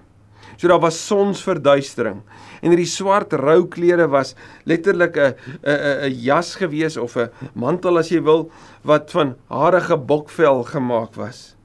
So 0.57 0.67
daar 0.67 0.79
was 0.79 1.07
sonsverduistering. 1.07 2.21
En 2.61 2.69
hierdie 2.69 2.89
swart 2.89 3.33
rou 3.33 3.67
klere 3.67 4.07
was 4.07 4.35
letterlik 4.65 5.17
'n 5.17 5.35
'n 5.63 6.09
'n 6.09 6.13
jas 6.13 6.55
gewees 6.55 6.97
of 6.97 7.17
'n 7.17 7.29
mantel 7.53 7.97
as 7.97 8.09
jy 8.09 8.21
wil 8.21 8.51
wat 8.83 9.11
van 9.11 9.35
harige 9.49 9.97
bokvel 9.97 10.63
gemaak 10.63 11.15
was 11.15 11.55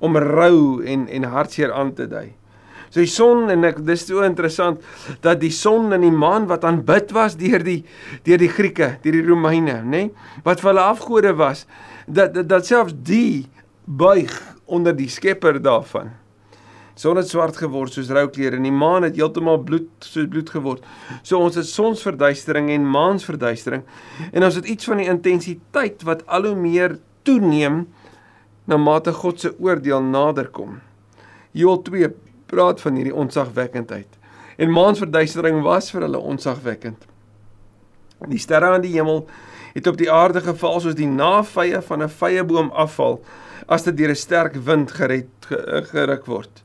om 0.00 0.16
rou 0.16 0.84
en 0.84 1.08
en 1.08 1.24
hartseer 1.24 1.72
aan 1.72 1.94
te 1.94 2.06
dui. 2.06 2.37
So 2.90 3.00
die 3.00 3.10
son 3.10 3.50
en 3.52 3.66
ek 3.68 3.82
dis 3.86 4.06
so 4.08 4.24
interessant 4.26 4.84
dat 5.24 5.42
die 5.42 5.52
son 5.54 5.92
en 5.96 6.04
die 6.06 6.14
maan 6.14 6.48
wat 6.50 6.64
aanbid 6.68 7.12
was 7.16 7.36
deur 7.40 7.64
die 7.64 7.82
deur 8.26 8.40
die 8.40 8.52
Grieke, 8.52 8.94
deur 9.02 9.18
die 9.18 9.26
Romeine, 9.26 9.82
nê, 9.82 10.06
nee, 10.08 10.40
wat 10.46 10.62
vir 10.62 10.72
hulle 10.72 10.86
afgode 10.86 11.34
was, 11.38 11.66
dat 12.06 12.34
dat, 12.34 12.48
dat 12.48 12.66
selfs 12.66 12.96
die 12.96 13.48
buig 13.84 14.32
onder 14.68 14.96
die 14.96 15.08
skepper 15.12 15.60
daarvan 15.62 16.12
son 16.98 17.18
het 17.20 17.28
swart 17.30 17.58
geword 17.60 17.94
soos 17.94 18.10
rou 18.10 18.26
klere 18.34 18.58
en 18.58 18.66
die 18.66 18.74
maan 18.74 19.06
het 19.06 19.16
heeltemal 19.18 19.60
bloed 19.62 19.86
soos 20.02 20.26
bloed 20.30 20.50
geword. 20.50 20.86
So 21.22 21.38
ons 21.38 21.58
het 21.58 21.68
sonsverduistering 21.70 22.72
en 22.74 22.88
maansverduistering 22.90 23.84
en 24.32 24.46
ons 24.46 24.58
het 24.58 24.66
iets 24.66 24.88
van 24.90 25.02
die 25.02 25.10
intensiteit 25.10 26.02
wat 26.08 26.24
al 26.26 26.50
hoe 26.50 26.56
meer 26.58 26.96
toeneem 27.28 27.84
na 28.68 28.78
mate 28.82 29.14
God 29.14 29.40
se 29.40 29.52
oordeel 29.62 30.02
naderkom. 30.10 30.80
Joel 31.56 31.84
2 31.86 32.10
praat 32.50 32.80
van 32.80 32.98
hierdie 32.98 33.14
onsagwekkendheid. 33.14 34.18
En 34.58 34.72
maansverduistering 34.74 35.62
was 35.62 35.92
vir 35.94 36.06
hulle 36.06 36.18
onsagwekkend. 36.18 37.04
Die 38.26 38.40
sterre 38.42 38.72
aan 38.74 38.82
die 38.82 38.96
hemel 38.96 39.28
het 39.74 39.86
op 39.86 39.98
die 40.00 40.10
aarde 40.10 40.40
geval 40.42 40.80
soos 40.82 40.96
die 40.98 41.06
navye 41.06 41.82
van 41.82 42.02
'n 42.02 42.08
vyeboom 42.08 42.70
afval 42.72 43.20
as 43.68 43.82
dit 43.82 43.96
deur 43.96 44.10
'n 44.10 44.16
sterk 44.16 44.54
wind 44.54 44.90
gered 44.90 45.30
geruk 45.92 46.26
word. 46.26 46.64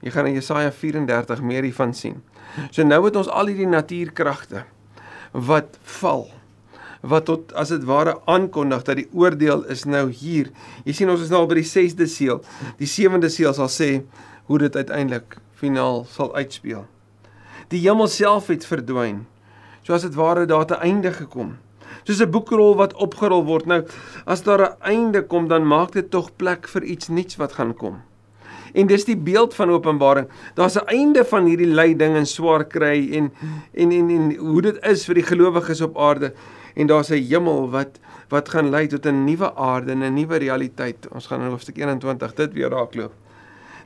Jy 0.00 0.10
gaan 0.10 0.26
in 0.26 0.34
Jesaja 0.34 0.70
34 0.72 1.42
meer 1.42 1.62
hiervan 1.62 1.94
sien. 1.94 2.22
So 2.70 2.82
nou 2.82 3.04
het 3.04 3.16
ons 3.16 3.28
al 3.28 3.46
hierdie 3.46 3.66
natuurkragte 3.66 4.64
wat 5.32 5.78
val 5.82 6.28
wat 7.04 7.26
tot 7.28 7.52
as 7.52 7.68
dit 7.68 7.82
ware 7.84 8.14
aankondig 8.24 8.82
dat 8.82 8.96
die 8.96 9.08
oordeel 9.12 9.64
is 9.68 9.84
nou 9.84 10.06
hier. 10.10 10.48
Jy 10.84 10.92
sien 10.92 11.10
ons 11.12 11.20
is 11.20 11.28
nou 11.32 11.42
al 11.42 11.50
by 11.50 11.58
die 11.60 11.68
6de 11.68 12.06
seël. 12.08 12.40
Die 12.80 12.88
7de 12.88 13.28
seël 13.28 13.52
sal 13.56 13.68
sê 13.68 13.90
hoe 14.46 14.58
dit 14.58 14.76
uiteindelik 14.76 15.36
finaal 15.54 16.04
sal 16.08 16.34
uitspeel. 16.34 16.86
Die 17.72 17.80
hemel 17.80 18.08
self 18.08 18.50
het 18.52 18.66
verdwyn. 18.66 19.26
So 19.82 19.94
as 19.96 20.04
dit 20.06 20.16
ware 20.16 20.46
daar 20.46 20.66
te 20.66 20.80
einde 20.80 21.12
gekom. 21.12 21.56
Soos 22.04 22.20
'n 22.20 22.30
boekrol 22.30 22.76
wat 22.76 22.94
opgerol 22.94 23.44
word. 23.44 23.66
Nou 23.66 23.84
as 24.26 24.42
daar 24.42 24.60
'n 24.60 24.76
einde 24.80 25.22
kom, 25.22 25.48
dan 25.48 25.66
maak 25.66 25.92
dit 25.92 26.10
tog 26.10 26.36
plek 26.36 26.68
vir 26.68 26.82
iets 26.82 27.08
nuuts 27.08 27.36
wat 27.36 27.52
gaan 27.52 27.74
kom. 27.74 28.02
En 28.74 28.86
dis 28.86 29.04
die 29.04 29.16
beeld 29.16 29.54
van 29.54 29.70
Openbaring. 29.70 30.28
Daar's 30.54 30.76
'n 30.76 30.86
einde 30.86 31.24
van 31.24 31.44
hierdie 31.44 31.74
lyding 31.74 32.16
en 32.16 32.26
swaar 32.26 32.64
kry 32.64 33.08
en 33.12 33.32
en 33.72 33.92
en 33.92 34.10
en 34.10 34.36
hoe 34.36 34.62
dit 34.62 34.84
is 34.84 35.04
vir 35.04 35.14
die 35.14 35.22
gelowiges 35.22 35.80
op 35.80 35.98
aarde 35.98 36.32
en 36.74 36.86
daar's 36.86 37.10
'n 37.10 37.22
hemel 37.28 37.70
wat 37.70 38.00
wat 38.28 38.48
gaan 38.48 38.70
lei 38.70 38.86
tot 38.86 39.06
'n 39.06 39.24
nuwe 39.24 39.54
aarde 39.54 39.92
en 39.92 40.02
'n 40.02 40.14
nuwe 40.14 40.36
realiteit. 40.36 41.08
Ons 41.08 41.26
gaan 41.26 41.40
in 41.40 41.48
hoofstuk 41.48 41.76
21 41.76 42.34
dit 42.34 42.52
weer 42.52 42.70
raakloop. 42.70 43.12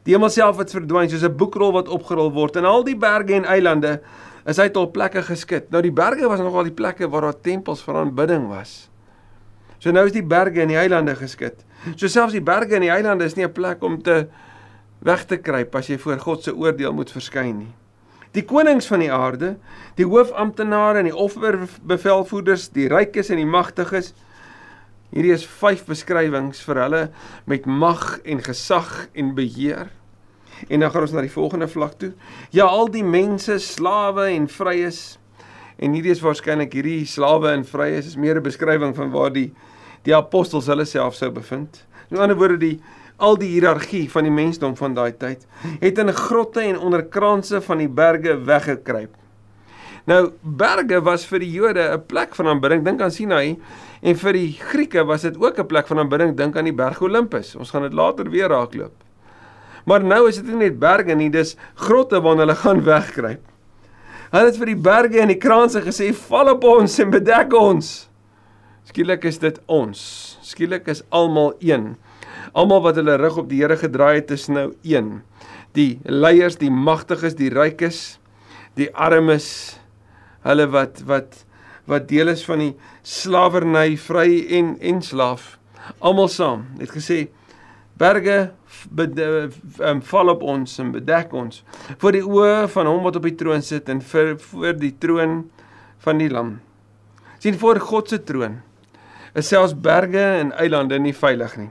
Die 0.09 0.15
hemel 0.17 0.31
self 0.33 0.57
het 0.57 0.71
verdwyn 0.73 1.11
soos 1.13 1.25
'n 1.27 1.37
boekrol 1.37 1.75
wat 1.75 1.89
opgerol 1.93 2.31
word 2.33 2.57
en 2.57 2.65
al 2.65 2.81
die 2.83 2.97
berge 2.97 3.35
en 3.35 3.45
eilande 3.45 4.01
is 4.47 4.59
uit 4.59 4.75
hul 4.75 4.89
plekke 4.89 5.23
geskit. 5.23 5.71
Nou 5.71 5.83
die 5.83 5.93
berge 5.93 6.29
was 6.29 6.41
nogal 6.41 6.65
die 6.65 6.73
plekke 6.73 7.09
waar 7.13 7.27
daar 7.29 7.41
tempels 7.41 7.83
vir 7.85 7.95
aanbidding 7.95 8.49
was. 8.49 8.89
So 9.79 9.91
nou 9.93 10.07
is 10.07 10.13
die 10.13 10.25
berge 10.25 10.63
en 10.63 10.69
die 10.69 10.81
eilande 10.81 11.15
geskit. 11.15 11.61
So 11.97 12.09
selfs 12.09 12.33
die 12.33 12.41
berge 12.41 12.75
en 12.75 12.81
die 12.81 12.91
eilande 12.91 13.25
is 13.25 13.37
nie 13.37 13.45
'n 13.45 13.53
plek 13.53 13.83
om 13.83 14.03
te 14.03 14.29
weg 15.05 15.27
te 15.27 15.37
kruip 15.37 15.75
as 15.75 15.89
jy 15.89 15.99
voor 15.99 16.19
God 16.19 16.43
se 16.43 16.57
oordeel 16.57 16.93
moet 16.93 17.11
verskyn 17.11 17.59
nie. 17.59 17.75
Die 18.33 18.45
konings 18.45 18.87
van 18.87 19.01
die 19.01 19.13
aarde, 19.13 19.57
die 19.97 20.07
hoofamptenare 20.07 20.99
en 20.99 21.05
die 21.05 21.17
offerbevelvoerders, 21.17 22.69
die 22.71 22.89
rykes 22.89 23.31
en 23.31 23.37
die 23.37 23.47
magtiges. 23.47 24.15
Hierdie 25.11 25.33
is 25.33 25.47
vyf 25.47 25.87
beskrywings 25.89 26.61
vir 26.67 26.83
hulle 26.83 27.05
met 27.49 27.67
mag 27.67 28.19
en 28.25 28.43
gesag 28.45 29.09
en 29.15 29.33
beheer. 29.35 29.89
En 30.69 30.83
dan 30.83 30.91
gaan 30.91 31.07
ons 31.07 31.15
na 31.15 31.23
die 31.25 31.33
volgende 31.33 31.69
vlak 31.71 31.97
toe. 31.99 32.13
Ja, 32.51 32.67
al 32.67 32.91
die 32.93 33.05
mense, 33.05 33.59
slawe 33.63 34.29
en 34.35 34.49
vryes. 34.53 35.19
En 35.79 35.95
hierdie 35.95 36.13
is 36.13 36.23
waarskynlik 36.25 36.75
hierdie 36.75 37.07
slawe 37.07 37.55
en 37.55 37.65
vryes 37.65 38.11
is 38.11 38.17
meer 38.17 38.37
'n 38.37 38.43
beskrywing 38.43 38.95
van 38.95 39.11
waar 39.11 39.33
die 39.33 39.53
die 40.05 40.15
apostels 40.15 40.67
hulle 40.67 40.85
self 40.85 41.15
sou 41.15 41.31
bevind. 41.31 41.87
In 42.11 42.19
ander 42.19 42.37
woorde 42.37 42.59
die 42.59 42.81
al 43.19 43.37
die 43.37 43.51
hiërargie 43.57 44.11
van 44.11 44.25
die 44.25 44.33
mensdom 44.33 44.77
van 44.77 44.95
daai 44.95 45.13
tyd 45.19 45.47
het 45.81 45.99
in 45.99 46.13
grotte 46.13 46.61
en 46.61 46.79
onder 46.79 47.05
kranse 47.05 47.61
van 47.61 47.79
die 47.79 47.89
berge 47.89 48.37
weggekruip. 48.45 49.15
Nou 50.09 50.33
berge 50.43 51.03
was 51.05 51.27
vir 51.27 51.39
die 51.39 51.51
Jode 51.51 51.83
'n 51.93 52.07
plek 52.07 52.35
van 52.35 52.47
aanbidding, 52.47 52.85
dink 52.85 53.01
aan 53.01 53.11
Sinai, 53.11 53.59
en 54.03 54.17
vir 54.17 54.33
die 54.33 54.53
Grieke 54.61 55.05
was 55.05 55.23
dit 55.23 55.37
ook 55.37 55.59
'n 55.59 55.67
plek 55.67 55.87
van 55.87 55.99
aanbidding, 55.99 56.37
dink 56.37 56.57
aan 56.57 56.65
die 56.65 56.73
berg 56.73 57.01
Olympus. 57.03 57.57
Ons 57.57 57.71
gaan 57.71 57.83
dit 57.83 57.93
later 57.93 58.31
weer 58.31 58.49
raakloop. 58.49 58.93
Maar 59.87 60.05
nou 60.05 60.29
is 60.29 60.37
dit 60.37 60.47
nie 60.47 60.69
net 60.69 60.79
berge 60.79 61.15
nie, 61.15 61.31
dis 61.31 61.57
grotte 61.75 62.21
waarna 62.21 62.45
hulle 62.45 62.55
gaan 62.55 62.83
wegkruip. 62.85 63.41
Hulle 64.31 64.51
het 64.51 64.59
vir 64.61 64.67
die 64.67 64.83
berge 64.85 65.21
en 65.23 65.29
die 65.29 65.41
kranse 65.41 65.81
gesê, 65.81 66.13
"Val 66.13 66.51
op 66.53 66.65
ons 66.65 66.99
en 66.99 67.11
bedek 67.11 67.53
ons." 67.53 68.09
Skielik 68.85 69.25
is 69.25 69.39
dit 69.39 69.61
ons. 69.67 70.39
Skielik 70.43 70.89
is 70.89 71.03
almal 71.11 71.55
een. 71.61 71.97
Almal 72.53 72.83
wat 72.83 72.97
hulle 72.97 73.17
rug 73.17 73.37
op 73.37 73.49
die 73.49 73.61
Here 73.61 73.77
gedraai 73.77 74.15
het, 74.15 74.31
is 74.31 74.49
nou 74.49 74.75
een. 74.83 75.23
Die 75.73 76.01
leiers, 76.05 76.57
die 76.57 76.71
magtiges, 76.71 77.35
die 77.35 77.51
rykes, 77.51 78.19
die 78.75 78.89
armes, 78.97 79.79
hulle 80.41 80.67
wat 80.73 81.03
wat 81.05 81.45
wat 81.89 82.09
deel 82.09 82.29
is 82.35 82.45
van 82.47 82.63
die 82.63 82.75
slawerny, 83.03 83.97
vry 83.97 84.29
en 84.59 84.77
en 84.81 85.03
slaaf. 85.03 85.57
Almal 85.99 86.29
saam 86.29 86.67
het 86.79 86.93
gesê 86.93 87.27
berge 87.99 88.53
um, 89.81 90.03
val 90.11 90.31
op 90.31 90.45
ons 90.47 90.79
en 90.79 90.93
bedek 90.95 91.33
ons 91.35 91.65
voor 91.99 92.15
die 92.15 92.23
oë 92.23 92.69
van 92.71 92.87
hom 92.87 93.03
wat 93.09 93.19
op 93.19 93.27
die 93.27 93.35
troon 93.41 93.65
sit 93.65 93.89
en 93.91 94.05
vir 94.13 94.37
voor 94.51 94.77
die 94.79 94.95
troon 95.01 95.41
van 96.05 96.21
die 96.21 96.31
lam. 96.31 96.59
sien 97.39 97.59
voor 97.59 97.81
God 97.81 98.09
se 98.09 98.23
troon 98.23 98.61
is 99.35 99.49
selfs 99.49 99.75
berge 99.75 100.23
en 100.39 100.53
eilande 100.53 100.99
nie 100.99 101.15
veilig 101.15 101.57
nie. 101.57 101.71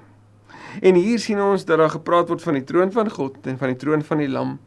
En 0.81 0.95
hier 0.95 1.19
sien 1.19 1.39
ons 1.41 1.65
dat 1.65 1.79
daar 1.79 1.93
gepraat 1.93 2.29
word 2.29 2.43
van 2.43 2.57
die 2.59 2.65
troon 2.67 2.91
van 2.93 3.09
God 3.09 3.47
en 3.49 3.57
van 3.57 3.73
die 3.73 3.79
troon 3.81 4.03
van 4.05 4.21
die 4.21 4.29
Lam, 4.29 4.57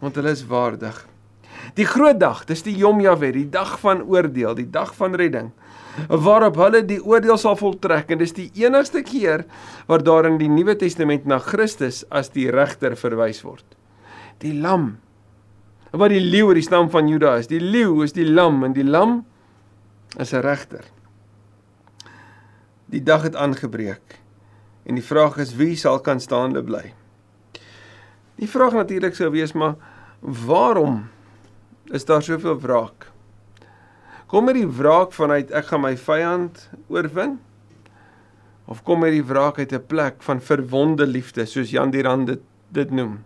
want 0.00 0.18
hulle 0.18 0.34
is 0.36 0.44
waardig. 0.48 1.06
Die 1.74 1.86
groot 1.86 2.20
dag, 2.20 2.44
dis 2.48 2.62
die 2.66 2.74
Yom 2.76 3.00
Yahweh, 3.00 3.32
die 3.32 3.48
dag 3.50 3.76
van 3.80 4.02
oordeel, 4.02 4.54
die 4.58 4.70
dag 4.70 4.94
van 4.98 5.14
redding, 5.14 5.50
waarop 6.08 6.58
hulle 6.60 6.82
die 6.86 7.00
oordeel 7.02 7.38
sal 7.40 7.56
voltrek 7.58 8.10
en 8.10 8.20
dis 8.22 8.34
die 8.36 8.48
enigste 8.62 9.02
keer 9.06 9.44
waar 9.88 10.02
daar 10.04 10.28
in 10.28 10.38
die 10.40 10.50
Nuwe 10.50 10.76
Testament 10.78 11.26
na 11.28 11.40
Christus 11.42 12.04
as 12.10 12.32
die 12.34 12.48
regter 12.50 12.96
verwys 12.98 13.42
word. 13.44 13.64
Die 14.40 14.54
lam. 14.56 14.94
Wat 15.90 16.12
die 16.12 16.22
leeu 16.22 16.52
uit 16.52 16.60
die 16.60 16.66
stam 16.66 16.88
van 16.92 17.10
Juda 17.10 17.34
is. 17.40 17.50
Die 17.50 17.60
leeu 17.60 18.04
is 18.04 18.14
die 18.14 18.28
lam 18.28 18.62
en 18.64 18.74
die 18.76 18.86
lam 18.86 19.24
is 20.18 20.32
'n 20.32 20.42
regter. 20.42 20.84
Die 22.90 23.02
dag 23.02 23.22
het 23.22 23.36
aangebreek 23.36 24.18
en 24.86 24.94
die 24.94 25.04
vraag 25.04 25.38
is 25.38 25.54
wie 25.54 25.76
sal 25.76 26.00
kan 26.00 26.20
staande 26.20 26.62
bly? 26.62 26.94
Die 28.36 28.48
vraag 28.48 28.72
natuurlik 28.72 29.14
sou 29.14 29.30
wees 29.30 29.52
maar 29.52 29.76
waarom 30.20 31.08
is 31.90 32.04
daar 32.04 32.22
soveel 32.22 32.60
wraak? 32.60 33.10
Kom 34.26 34.44
met 34.44 34.54
die 34.54 34.68
wraak 34.68 35.12
vanuit 35.12 35.50
ek 35.50 35.72
gaan 35.72 35.82
my 35.82 35.96
vyand 35.96 36.68
oorwin? 36.88 37.38
Of 38.70 38.84
kom 38.86 39.00
met 39.00 39.12
die 39.12 39.24
wraak 39.24 39.58
uit 39.58 39.72
'n 39.72 39.86
plek 39.86 40.22
van 40.22 40.40
verwonde 40.40 41.06
liefde 41.06 41.46
soos 41.46 41.70
Jan 41.70 41.90
Dirand 41.90 42.26
dit 42.26 42.40
dit 42.70 42.90
noem? 42.90 43.24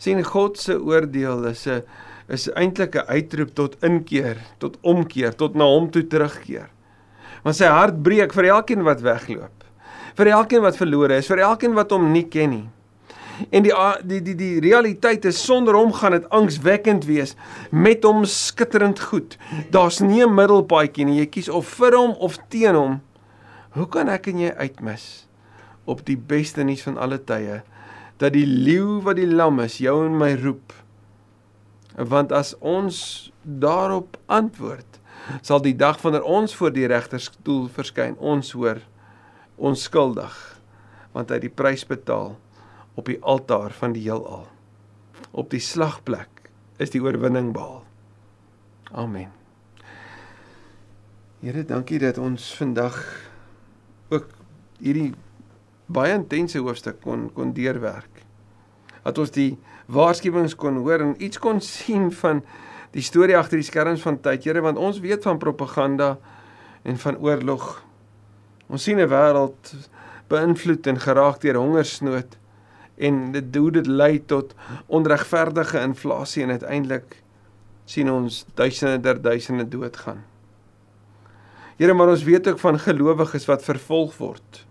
sien 0.00 0.22
God 0.24 0.58
se 0.58 0.78
oordeel 0.80 1.44
is 1.52 1.66
'n 1.68 1.82
is 2.28 2.48
eintlik 2.54 2.94
'n 2.94 3.08
uitroep 3.08 3.54
tot 3.54 3.76
inkeer, 3.82 4.36
tot 4.58 4.78
omkeer, 4.80 5.34
tot 5.34 5.54
na 5.54 5.64
hom 5.64 5.90
toe 5.90 6.06
terugkeer. 6.06 6.68
Want 7.42 7.56
sy 7.56 7.66
hart 7.66 8.02
breek 8.02 8.32
vir 8.32 8.44
elkeen 8.44 8.82
wat 8.82 9.00
wegloop. 9.00 9.64
Vir 10.14 10.26
elkeen 10.26 10.62
wat 10.62 10.76
verlore 10.76 11.16
is, 11.16 11.26
vir 11.26 11.38
elkeen 11.38 11.74
wat 11.74 11.90
hom 11.90 12.12
nie 12.12 12.28
ken 12.28 12.50
nie. 12.50 12.68
En 13.48 13.64
die 13.64 13.72
die 14.04 14.20
die 14.22 14.34
die 14.36 14.60
realiteit 14.60 15.24
is 15.24 15.40
sonder 15.44 15.76
hom 15.78 15.92
gaan 15.96 16.16
dit 16.16 16.28
angswekkend 16.34 17.06
wees 17.08 17.34
met 17.70 18.04
hom 18.04 18.24
skitterend 18.28 19.00
goed. 19.10 19.38
Daar's 19.70 20.00
nie 20.00 20.22
'n 20.22 20.34
middelpaadjie 20.34 21.04
nie. 21.04 21.18
Jy 21.20 21.26
kies 21.26 21.48
of 21.48 21.66
vir 21.66 21.96
hom 21.96 22.12
of 22.18 22.38
teen 22.48 22.74
hom. 22.74 23.00
Hoe 23.70 23.86
kan 23.86 24.08
ek 24.08 24.26
en 24.26 24.38
jy 24.38 24.52
uitmis 24.56 25.26
op 25.84 26.04
die 26.04 26.16
beste 26.16 26.62
nuus 26.62 26.82
van 26.82 26.98
alle 26.98 27.18
tye 27.18 27.62
dat 28.18 28.32
die 28.32 28.46
leeu 28.46 29.00
wat 29.00 29.16
die 29.16 29.30
lam 29.30 29.60
is 29.60 29.78
jou 29.78 30.06
en 30.06 30.18
my 30.18 30.34
roep? 30.34 30.72
Want 31.96 32.32
as 32.32 32.54
ons 32.60 33.32
daarop 33.42 34.16
antwoord, 34.26 35.00
sal 35.42 35.60
die 35.60 35.76
dag 35.76 36.02
wanneer 36.02 36.22
ons 36.22 36.54
voor 36.54 36.70
die 36.70 36.86
regterstoel 36.86 37.68
verskyn, 37.68 38.16
ons 38.18 38.52
hoor 38.52 38.80
onskuldig 39.56 40.60
want 41.12 41.30
hy 41.30 41.40
het 41.40 41.46
die 41.46 41.54
prys 41.54 41.84
betaal 41.88 42.36
op 43.00 43.08
die 43.08 43.20
altaar 43.24 43.72
van 43.80 43.94
die 43.96 44.04
heelal. 44.04 44.44
Op 45.30 45.50
die 45.52 45.62
slagplek 45.62 46.50
is 46.80 46.92
die 46.92 47.00
oorwinning 47.02 47.52
behaal. 47.56 47.84
Amen. 48.92 49.30
Here, 51.40 51.64
dankie 51.64 52.00
dat 52.02 52.18
ons 52.20 52.50
vandag 52.58 52.98
ook 54.12 54.26
hierdie 54.80 55.12
baie 55.90 56.12
intense 56.18 56.60
hoofstuk 56.60 57.00
kon 57.04 57.28
kon 57.36 57.54
deurwerk. 57.56 58.24
Dat 59.04 59.20
ons 59.22 59.32
die 59.32 59.54
waarskuwings 59.90 60.56
kon 60.60 60.82
hoor 60.84 61.00
en 61.04 61.14
iets 61.22 61.40
kon 61.40 61.62
sien 61.64 62.10
van 62.20 62.42
die 62.92 63.04
storie 63.06 63.38
agter 63.38 63.60
die 63.60 63.66
skerms 63.66 64.02
van 64.02 64.18
tyd, 64.20 64.44
Here, 64.44 64.60
want 64.60 64.78
ons 64.78 64.98
weet 65.00 65.24
van 65.24 65.38
propaganda 65.38 66.16
en 66.82 66.98
van 66.98 67.16
oorlog. 67.22 67.80
Ons 68.68 68.82
sien 68.82 68.98
'n 68.98 69.08
wêreld 69.08 69.74
beïnvloed 70.28 70.86
en 70.86 71.00
geraak 71.00 71.40
deur 71.40 71.56
hongersnood 71.56 72.39
en 73.00 73.20
dit 73.32 73.56
hoe 73.56 73.70
dit 73.72 73.86
lei 73.86 74.18
tot 74.28 74.54
onregverdige 74.86 75.80
inflasie 75.80 76.44
en 76.44 76.56
uiteindelik 76.56 77.16
sien 77.90 78.10
ons 78.12 78.44
duisende 78.54 79.00
der 79.02 79.20
duisende 79.22 79.66
doodgaan. 79.68 80.20
Here, 81.80 81.94
maar 81.96 82.12
ons 82.12 82.26
weet 82.26 82.48
ook 82.48 82.58
van 82.60 82.78
gelowiges 82.78 83.46
wat 83.48 83.64
vervolg 83.64 84.12
word. 84.20 84.66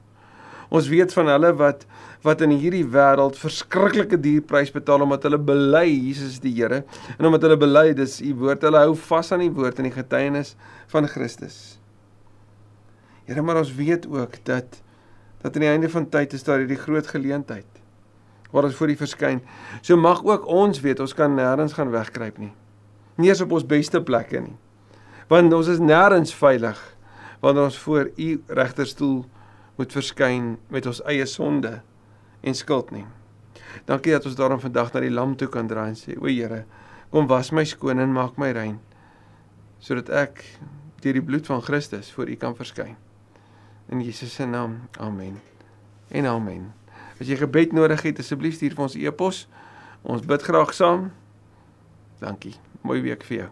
Ons 0.70 0.88
weet 0.92 1.14
van 1.18 1.32
hulle 1.34 1.54
wat 1.58 1.88
wat 2.20 2.42
in 2.44 2.52
hierdie 2.52 2.84
wêreld 2.84 3.38
verskriklike 3.40 4.18
duur 4.20 4.42
prys 4.44 4.74
betaal 4.76 5.06
omdat 5.06 5.24
hulle 5.24 5.38
bely 5.40 5.86
Jesus 5.88 6.34
is 6.36 6.42
die 6.44 6.52
Here 6.58 6.82
en 7.16 7.30
omdat 7.30 7.48
hulle 7.48 7.58
bely 7.58 7.94
dis 7.96 8.18
u 8.22 8.34
woord 8.42 8.66
hulle 8.68 8.82
hou 8.84 8.92
vas 9.08 9.32
aan 9.32 9.46
die 9.46 9.54
woord 9.56 9.80
en 9.80 9.88
die 9.88 9.96
getuienis 9.96 10.54
van 10.92 11.08
Christus. 11.08 11.80
Here, 13.24 13.42
maar 13.42 13.64
ons 13.64 13.72
weet 13.74 14.06
ook 14.12 14.36
dat 14.44 14.82
dat 15.40 15.56
aan 15.56 15.64
die 15.64 15.72
einde 15.72 15.90
van 15.90 16.10
tyd 16.12 16.36
is 16.36 16.44
daar 16.44 16.60
hierdie 16.60 16.82
groot 16.82 17.08
geleentheid 17.08 17.79
waar 18.52 18.64
ons 18.70 18.76
voor 18.76 18.90
U 18.90 18.96
verskyn. 18.96 19.42
So 19.82 19.98
mag 19.98 20.24
ook 20.26 20.48
ons 20.48 20.82
weet 20.82 21.00
ons 21.00 21.14
kan 21.14 21.36
nêrens 21.38 21.76
gaan 21.78 21.92
wegkruip 21.94 22.38
nie. 22.38 22.52
Nie 23.20 23.30
eens 23.30 23.42
op 23.42 23.52
ons 23.52 23.68
beste 23.68 24.02
plekke 24.04 24.42
nie. 24.42 24.56
Want 25.30 25.54
ons 25.54 25.68
is 25.68 25.82
nêrens 25.84 26.34
veilig 26.34 26.80
wanneer 27.40 27.70
ons 27.70 27.78
voor 27.80 28.10
U 28.18 28.30
regterstoel 28.48 29.24
moet 29.80 29.96
verskyn 29.96 30.58
met 30.68 30.86
ons 30.90 31.00
eie 31.08 31.26
sonde 31.30 31.80
en 32.42 32.56
skuld 32.56 32.92
nie. 32.92 33.06
Dankie 33.88 34.12
dat 34.12 34.26
ons 34.28 34.36
daarom 34.36 34.60
vandag 34.60 34.92
na 34.94 35.04
die 35.06 35.14
lam 35.14 35.36
toe 35.40 35.48
kan 35.52 35.68
draai 35.68 35.92
en 35.94 36.00
sê: 36.00 36.18
"O 36.20 36.28
Here, 36.28 36.66
kom 37.12 37.28
was 37.28 37.52
my 37.52 37.64
skoon 37.64 38.00
en 38.00 38.14
maak 38.14 38.38
my 38.38 38.52
rein 38.52 38.80
sodat 39.80 40.10
ek 40.10 40.44
deur 41.00 41.14
die 41.14 41.24
bloed 41.24 41.46
van 41.48 41.62
Christus 41.62 42.12
voor 42.12 42.28
U 42.28 42.36
kan 42.36 42.56
verskyn." 42.56 42.98
In 43.90 44.02
Jesus 44.02 44.34
se 44.34 44.46
naam. 44.46 44.82
Amen. 45.00 45.42
En 46.10 46.26
amen. 46.26 46.79
As 47.20 47.28
jy 47.28 47.36
gebed 47.40 47.76
nodig 47.76 48.02
het, 48.08 48.20
asseblief 48.24 48.56
stuur 48.56 48.78
vir 48.78 48.86
ons 48.88 48.96
e-pos. 48.96 49.46
Ons 50.08 50.24
bid 50.28 50.44
graag 50.44 50.74
saam. 50.74 51.10
Dankie. 52.24 52.56
Mooi 52.82 53.02
week 53.04 53.26
vir 53.28 53.44
jou. 53.44 53.50